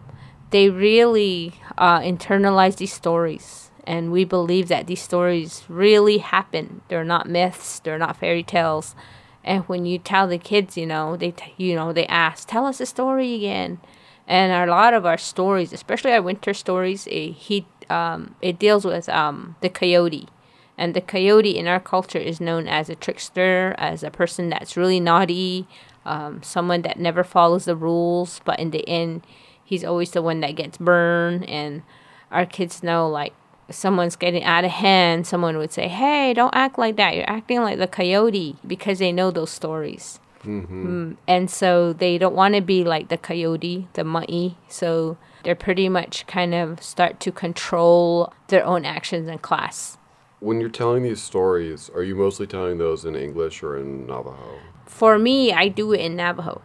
they 0.50 0.70
really 0.70 1.54
uh, 1.76 2.00
internalize 2.00 2.76
these 2.76 2.92
stories. 2.92 3.70
And 3.86 4.12
we 4.12 4.24
believe 4.24 4.68
that 4.68 4.86
these 4.86 5.02
stories 5.02 5.64
really 5.68 6.18
happen. 6.18 6.80
They're 6.88 7.04
not 7.04 7.28
myths. 7.28 7.80
They're 7.80 7.98
not 7.98 8.16
fairy 8.16 8.42
tales. 8.42 8.94
And 9.42 9.64
when 9.64 9.84
you 9.84 9.98
tell 9.98 10.26
the 10.26 10.38
kids, 10.38 10.76
you 10.78 10.86
know, 10.86 11.16
they 11.16 11.32
t- 11.32 11.52
you 11.58 11.74
know 11.74 11.92
they 11.92 12.06
ask, 12.06 12.48
tell 12.48 12.66
us 12.66 12.80
a 12.80 12.86
story 12.86 13.34
again, 13.34 13.78
and 14.26 14.52
a 14.52 14.70
lot 14.70 14.94
of 14.94 15.04
our 15.04 15.18
stories, 15.18 15.72
especially 15.72 16.12
our 16.12 16.22
winter 16.22 16.54
stories, 16.54 17.06
it, 17.08 17.32
he 17.32 17.66
um, 17.90 18.36
it 18.40 18.58
deals 18.58 18.86
with 18.86 19.08
um, 19.10 19.56
the 19.60 19.68
coyote, 19.68 20.28
and 20.76 20.94
the 20.94 21.00
coyote 21.00 21.56
in 21.56 21.66
our 21.66 21.80
culture 21.80 22.18
is 22.18 22.40
known 22.40 22.66
as 22.66 22.88
a 22.88 22.94
trickster, 22.94 23.74
as 23.78 24.02
a 24.02 24.10
person 24.10 24.48
that's 24.48 24.76
really 24.76 25.00
naughty, 25.00 25.66
um, 26.04 26.42
someone 26.42 26.82
that 26.82 26.98
never 26.98 27.24
follows 27.24 27.64
the 27.64 27.76
rules, 27.76 28.40
but 28.44 28.58
in 28.58 28.70
the 28.70 28.87
end, 28.88 29.26
he's 29.64 29.84
always 29.84 30.10
the 30.10 30.22
one 30.22 30.40
that 30.40 30.56
gets 30.56 30.76
burned. 30.76 31.48
And 31.48 31.82
our 32.30 32.44
kids 32.44 32.82
know 32.82 33.08
like 33.08 33.32
someone's 33.70 34.16
getting 34.16 34.44
out 34.44 34.64
of 34.64 34.70
hand, 34.70 35.26
someone 35.26 35.56
would 35.56 35.72
say, 35.72 35.88
"Hey, 35.88 36.34
don't 36.34 36.54
act 36.54 36.78
like 36.78 36.96
that. 36.96 37.14
You're 37.14 37.30
acting 37.30 37.60
like 37.62 37.78
the 37.78 37.87
coyote," 37.87 38.56
because 38.66 38.98
they 38.98 39.12
know 39.12 39.30
those 39.30 39.50
stories. 39.50 40.20
Mm, 40.44 41.16
and 41.26 41.50
so 41.50 41.94
they 41.94 42.18
don't 42.18 42.34
want 42.34 42.54
to 42.54 42.60
be 42.60 42.84
like 42.84 43.08
the 43.08 43.16
coyote, 43.16 43.88
the 43.94 44.02
ma'i. 44.02 44.56
So 44.68 45.16
they're 45.42 45.54
pretty 45.54 45.88
much 45.88 46.26
kind 46.26 46.54
of 46.54 46.82
start 46.82 47.18
to 47.20 47.32
control 47.32 48.32
their 48.48 48.64
own 48.64 48.84
actions 48.84 49.28
in 49.28 49.38
class. 49.38 49.96
When 50.40 50.60
you're 50.60 50.68
telling 50.68 51.02
these 51.02 51.22
stories, 51.22 51.90
are 51.94 52.02
you 52.02 52.14
mostly 52.14 52.46
telling 52.46 52.78
those 52.78 53.04
in 53.04 53.16
English 53.16 53.62
or 53.62 53.78
in 53.78 54.06
Navajo? 54.06 54.58
For 54.86 55.18
me, 55.18 55.52
I 55.52 55.68
do 55.68 55.92
it 55.92 56.00
in 56.00 56.16
Navajo. 56.16 56.60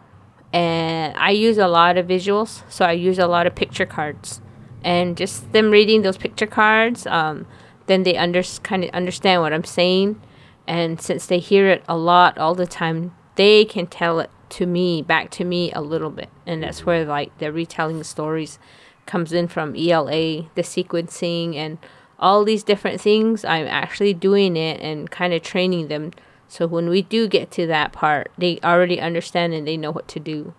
And 0.52 1.16
I 1.16 1.30
use 1.30 1.58
a 1.58 1.68
lot 1.68 1.96
of 1.96 2.06
visuals. 2.06 2.62
So 2.68 2.84
I 2.84 2.92
use 2.92 3.18
a 3.18 3.26
lot 3.26 3.46
of 3.46 3.54
picture 3.54 3.86
cards. 3.86 4.40
And 4.82 5.16
just 5.16 5.52
them 5.52 5.70
reading 5.70 6.02
those 6.02 6.16
picture 6.16 6.46
cards, 6.46 7.06
um, 7.06 7.46
then 7.86 8.02
they 8.02 8.16
under, 8.16 8.42
kind 8.62 8.84
of 8.84 8.90
understand 8.90 9.42
what 9.42 9.52
I'm 9.52 9.64
saying. 9.64 10.20
And 10.66 11.00
since 11.00 11.26
they 11.26 11.38
hear 11.38 11.68
it 11.68 11.84
a 11.88 11.96
lot 11.96 12.38
all 12.38 12.54
the 12.54 12.66
time, 12.66 13.14
they 13.36 13.64
can 13.64 13.86
tell 13.86 14.20
it 14.20 14.30
to 14.50 14.66
me, 14.66 15.02
back 15.02 15.30
to 15.32 15.44
me 15.44 15.72
a 15.72 15.80
little 15.80 16.10
bit. 16.10 16.28
And 16.46 16.62
that's 16.62 16.84
where 16.84 17.04
like 17.04 17.36
the 17.38 17.52
retelling 17.52 18.02
stories 18.02 18.58
comes 19.06 19.32
in 19.32 19.48
from 19.48 19.74
ELA, 19.76 20.48
the 20.54 20.62
sequencing 20.62 21.56
and 21.56 21.78
all 22.20 22.44
these 22.44 22.62
different 22.62 23.00
things. 23.00 23.44
I'm 23.44 23.66
actually 23.66 24.14
doing 24.14 24.56
it 24.56 24.80
and 24.80 25.10
kind 25.10 25.32
of 25.32 25.42
training 25.42 25.88
them. 25.88 26.12
So 26.46 26.66
when 26.66 26.88
we 26.88 27.02
do 27.02 27.26
get 27.26 27.50
to 27.52 27.66
that 27.66 27.92
part, 27.92 28.30
they 28.38 28.60
already 28.62 29.00
understand 29.00 29.54
and 29.54 29.66
they 29.66 29.76
know 29.76 29.90
what 29.90 30.06
to 30.08 30.20
do. 30.20 30.54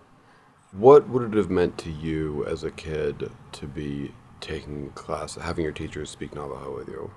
What 0.72 1.08
would 1.08 1.32
it 1.32 1.36
have 1.36 1.50
meant 1.50 1.78
to 1.78 1.90
you 1.90 2.44
as 2.46 2.64
a 2.64 2.70
kid 2.70 3.30
to 3.52 3.66
be 3.66 4.12
taking 4.40 4.90
class, 4.90 5.36
having 5.36 5.64
your 5.64 5.72
teachers 5.72 6.10
speak 6.10 6.34
Navajo 6.34 6.76
with 6.76 6.88
you? 6.88 7.10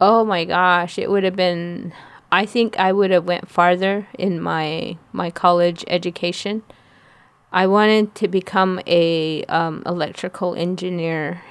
Oh 0.00 0.24
my 0.24 0.44
gosh, 0.44 0.98
it 0.98 1.10
would 1.10 1.24
have 1.24 1.36
been 1.36 1.92
I 2.32 2.46
think 2.46 2.78
I 2.78 2.92
would 2.92 3.10
have 3.10 3.26
went 3.26 3.50
farther 3.50 4.08
in 4.18 4.40
my 4.40 4.96
my 5.12 5.30
college 5.30 5.84
education. 5.86 6.62
I 7.52 7.66
wanted 7.66 8.14
to 8.16 8.28
become 8.28 8.80
a 8.86 9.44
um, 9.44 9.82
electrical 9.84 10.54
engineer, 10.54 11.42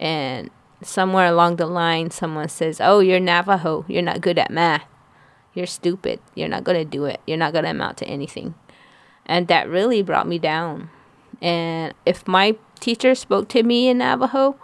and 0.00 0.50
somewhere 0.84 1.26
along 1.26 1.56
the 1.56 1.66
line, 1.66 2.10
someone 2.10 2.48
says, 2.48 2.80
"Oh, 2.80 3.00
you're 3.00 3.20
Navajo. 3.20 3.84
You're 3.88 4.02
not 4.02 4.20
good 4.20 4.38
at 4.38 4.50
math. 4.50 4.84
You're 5.52 5.66
stupid. 5.66 6.20
You're 6.34 6.48
not 6.48 6.64
gonna 6.64 6.84
do 6.84 7.04
it. 7.04 7.20
You're 7.26 7.38
not 7.38 7.52
gonna 7.52 7.70
amount 7.70 7.98
to 7.98 8.06
anything," 8.06 8.54
and 9.26 9.48
that 9.48 9.68
really 9.68 10.02
brought 10.02 10.28
me 10.28 10.38
down. 10.38 10.90
And 11.40 11.94
if 12.06 12.26
my 12.26 12.56
teacher 12.80 13.14
spoke 13.14 13.48
to 13.48 13.62
me 13.62 13.88
in 13.88 13.98
Navajo, 13.98 14.56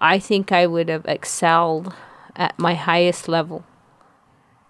I 0.00 0.18
think 0.18 0.52
I 0.52 0.66
would 0.66 0.88
have 0.88 1.06
excelled 1.06 1.92
at 2.34 2.58
my 2.58 2.74
highest 2.74 3.28
level. 3.28 3.64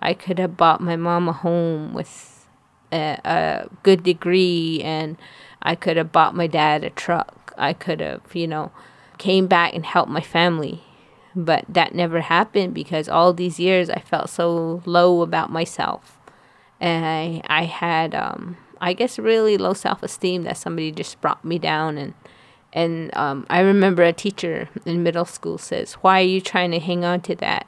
I 0.00 0.14
could 0.14 0.38
have 0.38 0.56
bought 0.56 0.80
my 0.80 0.96
mom 0.96 1.28
a 1.28 1.32
home 1.32 1.94
with 1.94 2.46
a, 2.92 3.18
a 3.24 3.68
good 3.82 4.02
degree, 4.02 4.80
and 4.84 5.16
I 5.62 5.74
could 5.74 5.96
have 5.96 6.12
bought 6.12 6.34
my 6.34 6.46
dad 6.46 6.84
a 6.84 6.90
truck. 6.90 7.52
I 7.58 7.72
could 7.72 8.00
have, 8.00 8.20
you 8.34 8.46
know, 8.46 8.70
came 9.18 9.46
back 9.46 9.74
and 9.74 9.84
helped 9.84 10.10
my 10.10 10.20
family. 10.20 10.82
But 11.36 11.66
that 11.68 11.94
never 11.94 12.22
happened 12.22 12.74
because 12.74 13.08
all 13.08 13.32
these 13.32 13.60
years 13.60 13.90
I 13.90 14.00
felt 14.00 14.30
so 14.30 14.82
low 14.86 15.20
about 15.20 15.52
myself. 15.52 16.18
And 16.80 17.04
I, 17.04 17.42
I 17.46 17.64
had, 17.64 18.14
um, 18.14 18.56
I 18.80 18.94
guess, 18.94 19.18
really 19.18 19.58
low 19.58 19.74
self 19.74 20.02
esteem 20.02 20.44
that 20.44 20.56
somebody 20.56 20.90
just 20.90 21.20
brought 21.20 21.44
me 21.44 21.58
down. 21.58 21.98
And, 21.98 22.14
and 22.72 23.14
um, 23.16 23.46
I 23.50 23.60
remember 23.60 24.02
a 24.02 24.12
teacher 24.12 24.70
in 24.84 25.02
middle 25.02 25.26
school 25.26 25.58
says, 25.58 25.94
Why 25.94 26.20
are 26.20 26.24
you 26.24 26.40
trying 26.40 26.70
to 26.72 26.80
hang 26.80 27.04
on 27.04 27.20
to 27.22 27.36
that? 27.36 27.66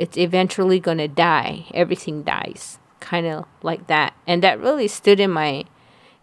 it's 0.00 0.16
eventually 0.16 0.80
going 0.80 0.96
to 0.96 1.08
die. 1.08 1.66
Everything 1.74 2.22
dies, 2.22 2.78
kind 3.00 3.26
of 3.26 3.44
like 3.62 3.86
that. 3.88 4.14
And 4.26 4.42
that 4.42 4.58
really 4.58 4.88
stood 4.88 5.20
in 5.20 5.30
my 5.30 5.66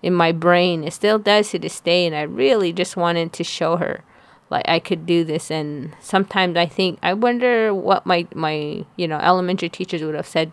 in 0.01 0.15
my 0.15 0.31
brain. 0.31 0.83
It 0.83 0.93
still 0.93 1.19
does 1.19 1.51
to 1.51 1.59
this 1.59 1.79
day 1.79 2.07
and 2.07 2.15
I 2.15 2.23
really 2.23 2.73
just 2.73 2.97
wanted 2.97 3.33
to 3.33 3.43
show 3.43 3.77
her 3.77 4.03
like 4.49 4.67
I 4.67 4.79
could 4.79 5.05
do 5.05 5.23
this 5.23 5.51
and 5.51 5.95
sometimes 5.99 6.57
I 6.57 6.65
think 6.65 6.99
I 7.03 7.13
wonder 7.13 7.73
what 7.73 8.05
my 8.05 8.27
my, 8.33 8.85
you 8.95 9.07
know, 9.07 9.17
elementary 9.17 9.69
teachers 9.69 10.03
would 10.03 10.15
have 10.15 10.27
said 10.27 10.51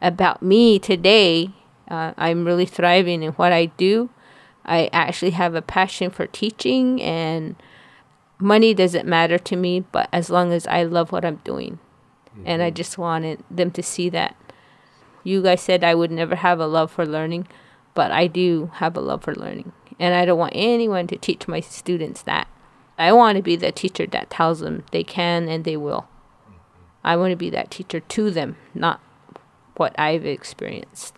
about 0.00 0.42
me 0.42 0.78
today. 0.78 1.50
Uh, 1.88 2.12
I'm 2.16 2.44
really 2.44 2.66
thriving 2.66 3.22
in 3.22 3.32
what 3.32 3.52
I 3.52 3.66
do. 3.66 4.10
I 4.64 4.88
actually 4.92 5.32
have 5.32 5.54
a 5.54 5.62
passion 5.62 6.10
for 6.10 6.26
teaching 6.26 7.02
and 7.02 7.56
money 8.38 8.74
doesn't 8.74 9.06
matter 9.06 9.38
to 9.38 9.56
me, 9.56 9.80
but 9.80 10.08
as 10.12 10.30
long 10.30 10.52
as 10.52 10.66
I 10.66 10.84
love 10.84 11.12
what 11.12 11.24
I'm 11.24 11.40
doing. 11.44 11.78
Mm-hmm. 12.30 12.42
And 12.46 12.62
I 12.62 12.68
mm-hmm. 12.68 12.76
just 12.76 12.98
wanted 12.98 13.42
them 13.50 13.70
to 13.72 13.82
see 13.82 14.08
that. 14.10 14.36
You 15.24 15.42
guys 15.42 15.60
said 15.60 15.84
I 15.84 15.94
would 15.94 16.10
never 16.10 16.36
have 16.36 16.58
a 16.58 16.66
love 16.66 16.90
for 16.90 17.06
learning, 17.06 17.46
but 17.94 18.10
I 18.10 18.26
do 18.26 18.70
have 18.74 18.96
a 18.96 19.00
love 19.00 19.22
for 19.22 19.34
learning. 19.34 19.72
And 19.98 20.14
I 20.14 20.24
don't 20.24 20.38
want 20.38 20.52
anyone 20.54 21.06
to 21.08 21.16
teach 21.16 21.46
my 21.46 21.60
students 21.60 22.22
that. 22.22 22.48
I 22.98 23.12
want 23.12 23.36
to 23.36 23.42
be 23.42 23.56
the 23.56 23.72
teacher 23.72 24.06
that 24.06 24.30
tells 24.30 24.60
them 24.60 24.84
they 24.90 25.04
can 25.04 25.48
and 25.48 25.64
they 25.64 25.76
will. 25.76 26.08
I 27.04 27.16
want 27.16 27.32
to 27.32 27.36
be 27.36 27.50
that 27.50 27.70
teacher 27.70 28.00
to 28.00 28.30
them, 28.30 28.56
not 28.74 29.00
what 29.76 29.98
I've 29.98 30.24
experienced. 30.24 31.14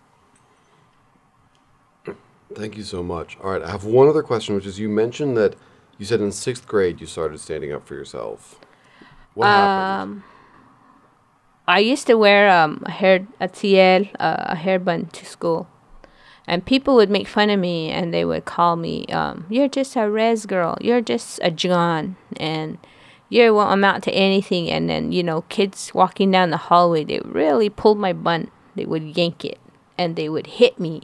Thank 2.53 2.77
you 2.77 2.83
so 2.83 3.03
much. 3.03 3.37
All 3.43 3.51
right, 3.51 3.61
I 3.61 3.69
have 3.69 3.83
one 3.83 4.07
other 4.07 4.23
question, 4.23 4.55
which 4.55 4.65
is 4.65 4.79
you 4.79 4.89
mentioned 4.89 5.35
that 5.37 5.55
you 5.97 6.05
said 6.05 6.21
in 6.21 6.31
sixth 6.31 6.67
grade 6.67 7.01
you 7.01 7.07
started 7.07 7.39
standing 7.39 7.71
up 7.71 7.85
for 7.85 7.95
yourself. 7.95 8.59
What 9.33 9.47
um, 9.47 9.53
happened? 9.53 10.23
I 11.67 11.79
used 11.79 12.07
to 12.07 12.15
wear 12.15 12.49
um, 12.49 12.83
a 12.85 12.91
hair 12.91 13.27
a 13.39 13.47
TL, 13.47 14.09
uh, 14.19 14.45
a 14.49 14.55
hairband 14.55 15.11
to 15.13 15.25
school, 15.25 15.67
and 16.47 16.65
people 16.65 16.95
would 16.95 17.09
make 17.09 17.27
fun 17.27 17.49
of 17.49 17.59
me 17.59 17.89
and 17.89 18.13
they 18.13 18.25
would 18.25 18.45
call 18.45 18.75
me, 18.75 19.05
um, 19.07 19.45
"You're 19.49 19.67
just 19.67 19.95
a 19.95 20.09
res 20.09 20.45
girl. 20.45 20.77
You're 20.81 21.01
just 21.01 21.39
a 21.43 21.51
John, 21.51 22.15
and 22.37 22.77
you 23.29 23.53
won't 23.53 23.73
amount 23.73 24.03
to 24.05 24.11
anything." 24.11 24.69
And 24.69 24.89
then 24.89 25.11
you 25.11 25.23
know, 25.23 25.41
kids 25.49 25.93
walking 25.93 26.31
down 26.31 26.51
the 26.51 26.57
hallway, 26.57 27.03
they 27.03 27.19
really 27.23 27.69
pulled 27.69 27.97
my 27.97 28.13
bun. 28.13 28.49
They 28.75 28.85
would 28.85 29.17
yank 29.17 29.45
it, 29.45 29.59
and 29.97 30.15
they 30.15 30.29
would 30.29 30.47
hit 30.47 30.79
me, 30.79 31.03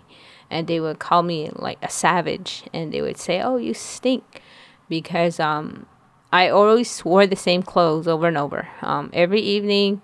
and 0.49 0.67
they 0.67 0.79
would 0.79 0.99
call 0.99 1.23
me 1.23 1.49
like 1.53 1.79
a 1.81 1.89
savage, 1.89 2.63
and 2.73 2.93
they 2.93 3.01
would 3.01 3.17
say, 3.17 3.41
"Oh, 3.41 3.57
you 3.57 3.73
stink," 3.73 4.41
because 4.89 5.39
um, 5.39 5.85
I 6.31 6.49
always 6.49 7.03
wore 7.03 7.27
the 7.27 7.35
same 7.35 7.63
clothes 7.63 8.07
over 8.07 8.27
and 8.27 8.37
over. 8.37 8.67
Um, 8.81 9.09
every 9.13 9.41
evening 9.41 10.01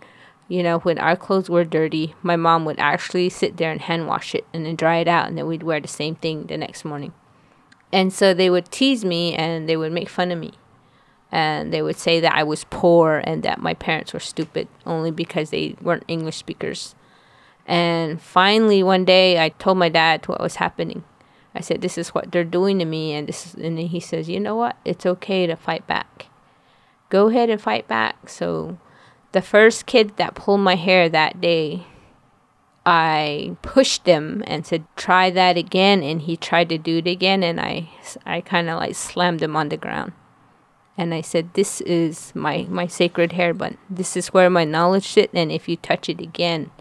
you 0.48 0.64
know, 0.64 0.80
when 0.80 0.98
our 0.98 1.16
clothes 1.16 1.50
were 1.50 1.66
dirty, 1.66 2.16
my 2.24 2.36
mom 2.36 2.66
would 2.66 2.80
actually 2.80 3.30
sit 3.30 3.58
there 3.58 3.72
and 3.72 3.82
hand 3.82 4.08
wash 4.08 4.34
it 4.34 4.46
and 4.54 4.66
then 4.66 4.76
dry 4.76 4.98
it 4.98 5.08
out, 5.08 5.28
and 5.28 5.38
then 5.38 5.48
we'd 5.48 5.64
wear 5.64 5.80
the 5.80 5.88
same 5.88 6.16
thing 6.16 6.46
the 6.46 6.58
next 6.58 6.86
morning. 6.86 7.14
And 7.92 8.12
so 8.12 8.34
they 8.34 8.50
would 8.50 8.72
tease 8.72 9.06
me 9.06 9.34
and 9.34 9.68
they 9.68 9.78
would 9.78 9.92
make 9.92 10.10
fun 10.10 10.32
of 10.32 10.40
me. 10.40 10.54
And 11.32 11.74
they 11.74 11.82
would 11.82 11.98
say 11.98 12.20
that 12.22 12.36
I 12.36 12.44
was 12.44 12.66
poor 12.70 13.22
and 13.26 13.44
that 13.44 13.62
my 13.62 13.74
parents 13.74 14.14
were 14.14 14.20
stupid 14.20 14.68
only 14.86 15.12
because 15.12 15.50
they 15.50 15.76
weren't 15.82 16.06
English 16.08 16.38
speakers. 16.38 16.96
And 17.66 18.22
finally, 18.22 18.82
one 18.82 19.04
day, 19.04 19.44
I 19.44 19.50
told 19.50 19.78
my 19.78 19.90
dad 19.90 20.26
what 20.28 20.40
was 20.40 20.56
happening. 20.56 21.04
I 21.54 21.60
said, 21.60 21.82
"This 21.82 21.98
is 21.98 22.10
what 22.10 22.32
they're 22.32 22.46
doing 22.46 22.80
to 22.80 22.86
me," 22.86 23.14
and 23.14 23.28
this, 23.28 23.48
is, 23.48 23.54
and 23.56 23.78
he 23.78 24.00
says, 24.00 24.30
"You 24.30 24.40
know 24.40 24.56
what? 24.56 24.78
It's 24.86 25.06
okay 25.06 25.48
to 25.48 25.58
fight 25.58 25.86
back. 25.86 26.28
Go 27.10 27.28
ahead 27.28 27.50
and 27.50 27.62
fight 27.62 27.88
back." 27.88 28.30
So 28.30 28.78
the 29.38 29.42
first 29.44 29.86
kid 29.86 30.18
that 30.18 30.34
pulled 30.34 30.62
my 30.62 30.74
hair 30.74 31.08
that 31.08 31.40
day, 31.40 31.86
I 32.88 33.56
pushed 33.62 34.08
him 34.08 34.44
and 34.48 34.66
said, 34.66 34.84
"Try 34.96 35.30
that 35.30 35.58
again." 35.58 36.02
And 36.02 36.24
he 36.24 36.36
tried 36.36 36.70
to 36.70 36.80
do 36.80 36.98
it 36.98 37.08
again, 37.08 37.44
and 37.44 37.62
I, 37.62 37.90
I 38.26 38.42
kind 38.42 38.68
of 38.68 38.80
like 38.80 38.96
slammed 38.96 39.44
him 39.44 39.56
on 39.56 39.70
the 39.70 39.78
ground. 39.78 40.14
And 40.98 41.14
I 41.14 41.22
said, 41.22 41.54
"This 41.54 41.82
is 41.82 42.34
my 42.34 42.66
my 42.68 42.88
sacred 42.88 43.34
hair 43.34 43.54
bun. 43.54 43.78
This 43.88 44.18
is 44.18 44.34
where 44.34 44.50
my 44.50 44.66
knowledge 44.66 45.08
sit. 45.08 45.30
And 45.36 45.52
if 45.52 45.70
you 45.70 45.76
touch 45.76 46.10
it 46.10 46.20
again, 46.20 46.72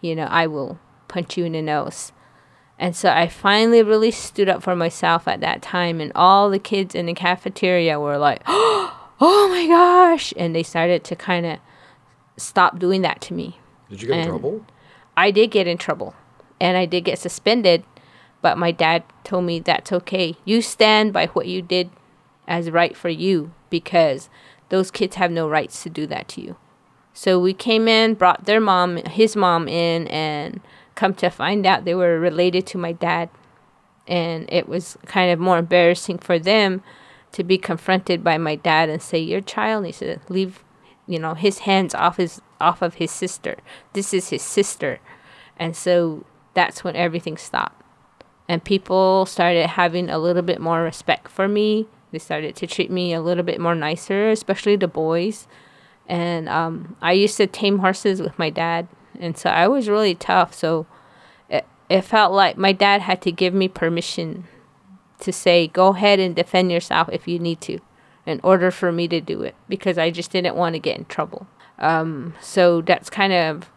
you 0.00 0.16
know, 0.16 0.28
I 0.30 0.46
will 0.46 0.78
punch 1.08 1.36
you 1.36 1.44
in 1.44 1.52
the 1.52 1.60
nose." 1.60 2.12
And 2.78 2.96
so 2.96 3.10
I 3.10 3.28
finally 3.28 3.82
really 3.82 4.12
stood 4.12 4.48
up 4.48 4.62
for 4.62 4.74
myself 4.74 5.28
at 5.28 5.40
that 5.40 5.60
time, 5.60 6.00
and 6.00 6.12
all 6.14 6.48
the 6.48 6.58
kids 6.72 6.94
in 6.94 7.04
the 7.04 7.12
cafeteria 7.12 8.00
were 8.00 8.16
like, 8.16 8.40
"Oh 8.46 9.48
my 9.50 9.66
gosh!" 9.66 10.32
And 10.38 10.56
they 10.56 10.62
started 10.62 11.04
to 11.04 11.14
kind 11.14 11.44
of 11.44 11.58
stop 12.38 12.78
doing 12.78 13.02
that 13.02 13.20
to 13.22 13.34
me. 13.34 13.58
Did 13.90 14.02
you 14.02 14.08
get 14.08 14.14
and 14.14 14.24
in 14.24 14.28
trouble? 14.28 14.66
I 15.16 15.30
did 15.30 15.50
get 15.50 15.66
in 15.66 15.78
trouble. 15.78 16.14
and 16.60 16.76
I 16.76 16.86
did 16.86 17.04
get 17.04 17.18
suspended. 17.18 17.84
But 18.40 18.56
my 18.58 18.70
dad 18.70 19.02
told 19.24 19.44
me 19.44 19.58
that's 19.58 19.92
okay. 19.92 20.36
You 20.44 20.62
stand 20.62 21.12
by 21.12 21.26
what 21.26 21.46
you 21.48 21.60
did 21.60 21.90
as 22.46 22.70
right 22.70 22.96
for 22.96 23.08
you 23.08 23.52
because 23.68 24.30
those 24.68 24.90
kids 24.90 25.16
have 25.16 25.30
no 25.32 25.48
rights 25.48 25.82
to 25.82 25.90
do 25.90 26.06
that 26.06 26.28
to 26.28 26.40
you. 26.40 26.56
So 27.12 27.40
we 27.40 27.52
came 27.52 27.88
in, 27.88 28.14
brought 28.14 28.44
their 28.44 28.60
mom, 28.60 28.96
his 28.98 29.34
mom 29.34 29.66
in, 29.66 30.06
and 30.06 30.60
come 30.94 31.14
to 31.14 31.30
find 31.30 31.66
out 31.66 31.84
they 31.84 31.96
were 31.96 32.20
related 32.20 32.64
to 32.68 32.78
my 32.78 32.92
dad. 32.92 33.28
And 34.06 34.48
it 34.52 34.68
was 34.68 34.96
kind 35.06 35.32
of 35.32 35.40
more 35.40 35.58
embarrassing 35.58 36.18
for 36.18 36.38
them 36.38 36.82
to 37.32 37.42
be 37.42 37.58
confronted 37.58 38.22
by 38.22 38.38
my 38.38 38.54
dad 38.54 38.88
and 38.88 39.02
say, 39.02 39.18
Your 39.18 39.40
child 39.40 39.82
needs 39.82 39.98
to 39.98 40.18
leave, 40.28 40.62
you 41.08 41.18
know, 41.18 41.34
his 41.34 41.60
hands 41.60 41.94
off 41.94 42.18
his 42.18 42.40
off 42.60 42.82
of 42.82 42.94
his 42.94 43.10
sister. 43.10 43.56
This 43.94 44.14
is 44.14 44.28
his 44.28 44.42
sister. 44.42 45.00
And 45.58 45.74
so 45.74 46.24
that's 46.54 46.84
when 46.84 46.94
everything 46.94 47.36
stopped. 47.36 47.82
And 48.48 48.62
people 48.62 49.26
started 49.26 49.66
having 49.66 50.08
a 50.08 50.18
little 50.18 50.42
bit 50.42 50.60
more 50.60 50.82
respect 50.82 51.28
for 51.28 51.48
me. 51.48 51.88
They 52.12 52.18
started 52.18 52.54
to 52.56 52.66
treat 52.66 52.90
me 52.90 53.12
a 53.12 53.20
little 53.20 53.44
bit 53.44 53.60
more 53.60 53.74
nicer, 53.74 54.30
especially 54.30 54.76
the 54.76 54.88
boys 54.88 55.48
and 56.08 56.48
um, 56.48 56.96
I 57.02 57.12
used 57.12 57.36
to 57.36 57.46
tame 57.46 57.78
horses 57.78 58.20
with 58.22 58.38
my 58.38 58.48
dad, 58.50 58.88
and 59.20 59.36
so 59.36 59.50
I 59.50 59.68
was 59.68 59.88
really 59.88 60.14
tough. 60.14 60.54
So 60.54 60.86
it, 61.50 61.66
it 61.90 62.02
felt 62.02 62.32
like 62.32 62.56
my 62.56 62.72
dad 62.72 63.02
had 63.02 63.20
to 63.22 63.32
give 63.32 63.52
me 63.52 63.68
permission 63.68 64.44
to 65.20 65.32
say, 65.32 65.68
"Go 65.68 65.88
ahead 65.88 66.18
and 66.18 66.34
defend 66.34 66.72
yourself 66.72 67.10
if 67.12 67.28
you 67.28 67.38
need 67.38 67.60
to," 67.62 67.80
in 68.28 68.40
order 68.42 68.70
for 68.70 68.92
me 68.92 69.08
to 69.08 69.20
do 69.20 69.40
it 69.42 69.54
because 69.68 69.96
I 69.96 70.10
just 70.10 70.30
didn't 70.30 70.54
want 70.54 70.74
to 70.74 70.78
get 70.78 70.98
in 70.98 71.06
trouble. 71.06 71.46
Um, 71.78 72.34
so 72.40 72.82
that's 72.82 73.08
kind 73.08 73.32
of, 73.32 73.70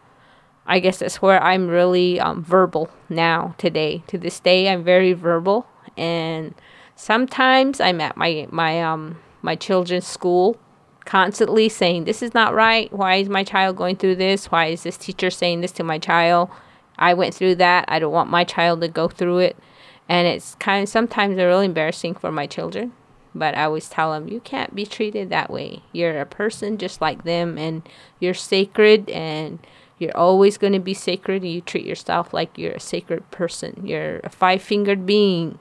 I 0.65 0.79
guess 0.79 0.97
that's 0.97 1.21
where 1.21 1.41
I'm 1.41 1.67
really 1.67 2.19
um, 2.19 2.43
verbal 2.43 2.89
now 3.07 3.55
today. 3.57 4.03
To 4.07 4.17
this 4.17 4.39
day, 4.41 4.69
I'm 4.69 4.83
very 4.83 5.13
verbal, 5.13 5.67
and 5.95 6.53
sometimes 6.95 7.79
I'm 7.79 8.01
at 8.01 8.17
my 8.17 8.47
my 8.51 8.81
um 8.81 9.19
my 9.41 9.55
children's 9.55 10.05
school 10.05 10.59
constantly 11.05 11.69
saying, 11.69 12.03
This 12.03 12.21
is 12.21 12.33
not 12.33 12.53
right. 12.53 12.91
Why 12.91 13.15
is 13.15 13.29
my 13.29 13.43
child 13.43 13.77
going 13.77 13.95
through 13.95 14.15
this? 14.15 14.51
Why 14.51 14.67
is 14.67 14.83
this 14.83 14.97
teacher 14.97 15.29
saying 15.29 15.61
this 15.61 15.71
to 15.73 15.83
my 15.83 15.97
child? 15.97 16.49
I 16.97 17.13
went 17.13 17.33
through 17.33 17.55
that. 17.55 17.85
I 17.87 17.99
don't 17.99 18.11
want 18.11 18.29
my 18.29 18.43
child 18.43 18.81
to 18.81 18.87
go 18.87 19.07
through 19.07 19.39
it. 19.39 19.57
And 20.09 20.27
it's 20.27 20.55
kind 20.55 20.83
of 20.83 20.89
sometimes 20.89 21.37
really 21.37 21.65
embarrassing 21.65 22.15
for 22.15 22.31
my 22.31 22.45
children. 22.45 22.91
But 23.33 23.55
I 23.55 23.63
always 23.63 23.87
tell 23.87 24.11
them, 24.11 24.27
you 24.27 24.41
can't 24.41 24.75
be 24.75 24.85
treated 24.85 25.29
that 25.29 25.49
way. 25.49 25.83
You're 25.93 26.19
a 26.19 26.25
person 26.25 26.77
just 26.77 26.99
like 26.99 27.23
them, 27.23 27.57
and 27.57 27.87
you're 28.19 28.33
sacred, 28.33 29.09
and 29.09 29.59
you're 29.97 30.15
always 30.17 30.57
going 30.57 30.73
to 30.73 30.79
be 30.79 30.93
sacred. 30.93 31.43
And 31.43 31.51
you 31.51 31.61
treat 31.61 31.85
yourself 31.85 32.33
like 32.33 32.57
you're 32.57 32.73
a 32.73 32.79
sacred 32.79 33.29
person. 33.31 33.85
You're 33.85 34.19
a 34.23 34.29
five 34.29 34.61
fingered 34.61 35.05
being 35.05 35.59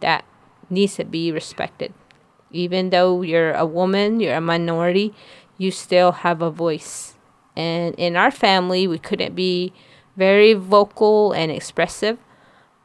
that 0.00 0.24
needs 0.68 0.96
to 0.96 1.04
be 1.04 1.32
respected. 1.32 1.92
Even 2.52 2.90
though 2.90 3.22
you're 3.22 3.52
a 3.52 3.66
woman, 3.66 4.20
you're 4.20 4.36
a 4.36 4.40
minority, 4.40 5.12
you 5.58 5.70
still 5.70 6.12
have 6.12 6.42
a 6.42 6.50
voice. 6.50 7.14
And 7.56 7.94
in 7.96 8.16
our 8.16 8.30
family, 8.30 8.86
we 8.86 8.98
couldn't 8.98 9.34
be 9.34 9.72
very 10.16 10.54
vocal 10.54 11.32
and 11.32 11.50
expressive. 11.50 12.18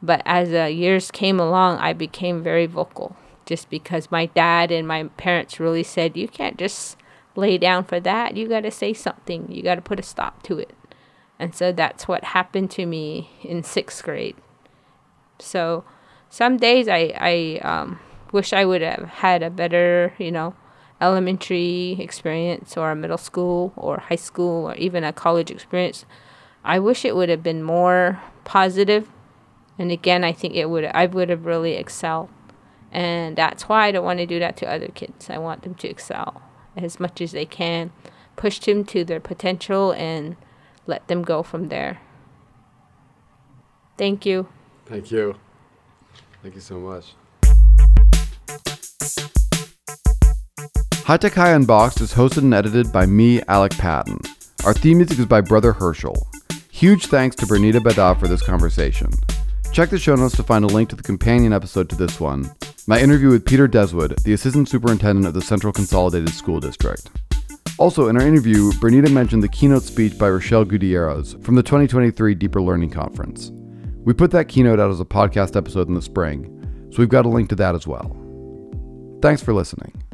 But 0.02 0.22
as 0.26 0.50
the 0.50 0.70
years 0.70 1.12
came 1.12 1.40
along, 1.40 1.78
I 1.78 1.94
became 1.94 2.44
very 2.44 2.66
vocal 2.66 3.16
just 3.46 3.70
because 3.70 4.12
my 4.12 4.26
dad 4.28 4.72
and 4.72 4.88
my 4.88 5.06
parents 5.18 5.60
really 5.60 5.84
said, 5.84 6.18
you 6.18 6.28
can't 6.28 6.58
just 6.58 6.98
lay 7.36 7.58
down 7.58 7.84
for 7.84 8.00
that. 8.00 8.36
You 8.36 8.48
got 8.48 8.62
to 8.62 8.72
say 8.72 8.94
something, 8.94 9.52
you 9.52 9.62
got 9.62 9.76
to 9.76 9.82
put 9.82 10.00
a 10.00 10.04
stop 10.04 10.44
to 10.44 10.58
it. 10.60 10.74
And 11.38 11.54
so 11.54 11.72
that's 11.72 12.08
what 12.08 12.24
happened 12.24 12.72
to 12.72 12.86
me 12.86 13.30
in 13.44 13.64
sixth 13.64 14.04
grade. 14.04 14.36
So 15.40 15.84
some 16.30 16.58
days 16.58 16.88
I, 16.88 17.14
I 17.16 17.60
um, 17.62 18.00
wish 18.32 18.54
I 18.54 18.66
would 18.66 18.82
have 18.82 19.04
had 19.04 19.44
a 19.44 19.50
better, 19.50 20.14
you 20.18 20.32
know, 20.32 20.56
elementary 21.02 21.98
experience 22.00 22.78
or 22.78 22.92
a 22.92 22.96
middle 22.96 23.18
school 23.18 23.74
or 23.76 23.98
high 23.98 24.16
school 24.16 24.70
or 24.70 24.76
even 24.76 25.04
a 25.04 25.12
college 25.12 25.52
experience. 25.52 26.06
I 26.64 26.80
wish 26.80 27.04
it 27.06 27.16
would 27.16 27.30
have 27.30 27.44
been 27.44 27.64
more 27.64 28.22
positive. 28.44 29.10
And 29.78 29.92
again, 29.92 30.24
I 30.24 30.32
think 30.32 30.56
it 30.56 30.70
would 30.70 30.86
I 30.86 31.06
would 31.06 31.30
have 31.30 31.46
really 31.46 31.74
excelled. 31.74 32.30
And 32.96 33.36
that's 33.36 33.68
why 33.68 33.88
I 33.88 33.92
don't 33.92 34.06
want 34.06 34.20
to 34.20 34.26
do 34.26 34.40
that 34.40 34.56
to 34.58 34.72
other 34.72 34.88
kids. 34.88 35.30
I 35.30 35.38
want 35.38 35.64
them 35.64 35.76
to 35.76 35.90
excel 35.90 36.42
as 36.78 36.98
much 36.98 37.20
as 37.20 37.34
they 37.34 37.46
can, 37.46 37.92
push 38.38 38.58
them 38.60 38.86
to 38.86 39.04
their 39.04 39.20
potential 39.20 39.92
and 39.92 40.38
let 40.88 41.06
them 41.10 41.22
go 41.22 41.44
from 41.44 41.68
there. 41.68 42.00
Thank 43.98 44.26
you. 44.26 44.48
Thank 44.86 45.12
you. 45.12 45.36
Thank 46.42 46.56
you 46.56 46.62
so 46.62 46.80
much. 46.80 47.16
High 51.04 51.18
Tech 51.18 51.34
High 51.34 51.52
Unboxed 51.52 52.00
is 52.00 52.14
hosted 52.14 52.44
and 52.44 52.54
edited 52.54 52.94
by 52.94 53.06
me, 53.06 53.42
Alec 53.50 53.74
Patton. 53.74 54.22
Our 54.66 54.74
theme 54.74 55.00
music 55.00 55.20
is 55.20 55.26
by 55.26 55.42
Brother 55.42 55.74
Herschel. 55.74 56.30
Huge 56.72 57.08
thanks 57.08 57.36
to 57.38 57.46
Bernita 57.46 57.82
Bedah 57.82 58.18
for 58.18 58.30
this 58.30 58.42
conversation. 58.42 59.12
Check 59.74 59.90
the 59.90 60.00
show 60.00 60.16
notes 60.16 60.38
to 60.38 60.44
find 60.44 60.64
a 60.64 60.70
link 60.70 60.88
to 60.90 60.96
the 60.96 61.04
companion 61.04 61.52
episode 61.52 61.90
to 61.90 61.98
this 61.98 62.22
one, 62.22 62.50
my 62.88 63.00
interview 63.00 63.30
with 63.30 63.46
Peter 63.46 63.68
Deswood, 63.68 64.22
the 64.24 64.34
Assistant 64.34 64.70
Superintendent 64.70 65.26
of 65.26 65.34
the 65.34 65.42
Central 65.42 65.74
Consolidated 65.74 66.30
School 66.30 66.60
District. 66.60 67.10
Also, 67.80 68.08
in 68.08 68.16
our 68.16 68.26
interview, 68.26 68.72
Bernita 68.74 69.12
mentioned 69.12 69.42
the 69.42 69.50
keynote 69.50 69.82
speech 69.82 70.18
by 70.20 70.30
Rochelle 70.30 70.64
Gutierrez 70.64 71.34
from 71.42 71.56
the 71.56 71.64
2023 71.64 72.36
Deeper 72.36 72.62
Learning 72.62 72.92
Conference. 72.92 73.52
We 74.04 74.14
put 74.14 74.30
that 74.32 74.48
keynote 74.48 74.80
out 74.80 74.92
as 74.92 75.00
a 75.00 75.06
podcast 75.06 75.56
episode 75.56 75.88
in 75.88 75.96
the 75.96 76.02
spring, 76.02 76.90
so 76.92 77.00
we've 77.00 77.10
got 77.10 77.26
a 77.26 77.30
link 77.30 77.50
to 77.50 77.56
that 77.56 77.74
as 77.74 77.88
well. 77.88 78.16
Thanks 79.22 79.42
for 79.42 79.54
listening. 79.54 80.05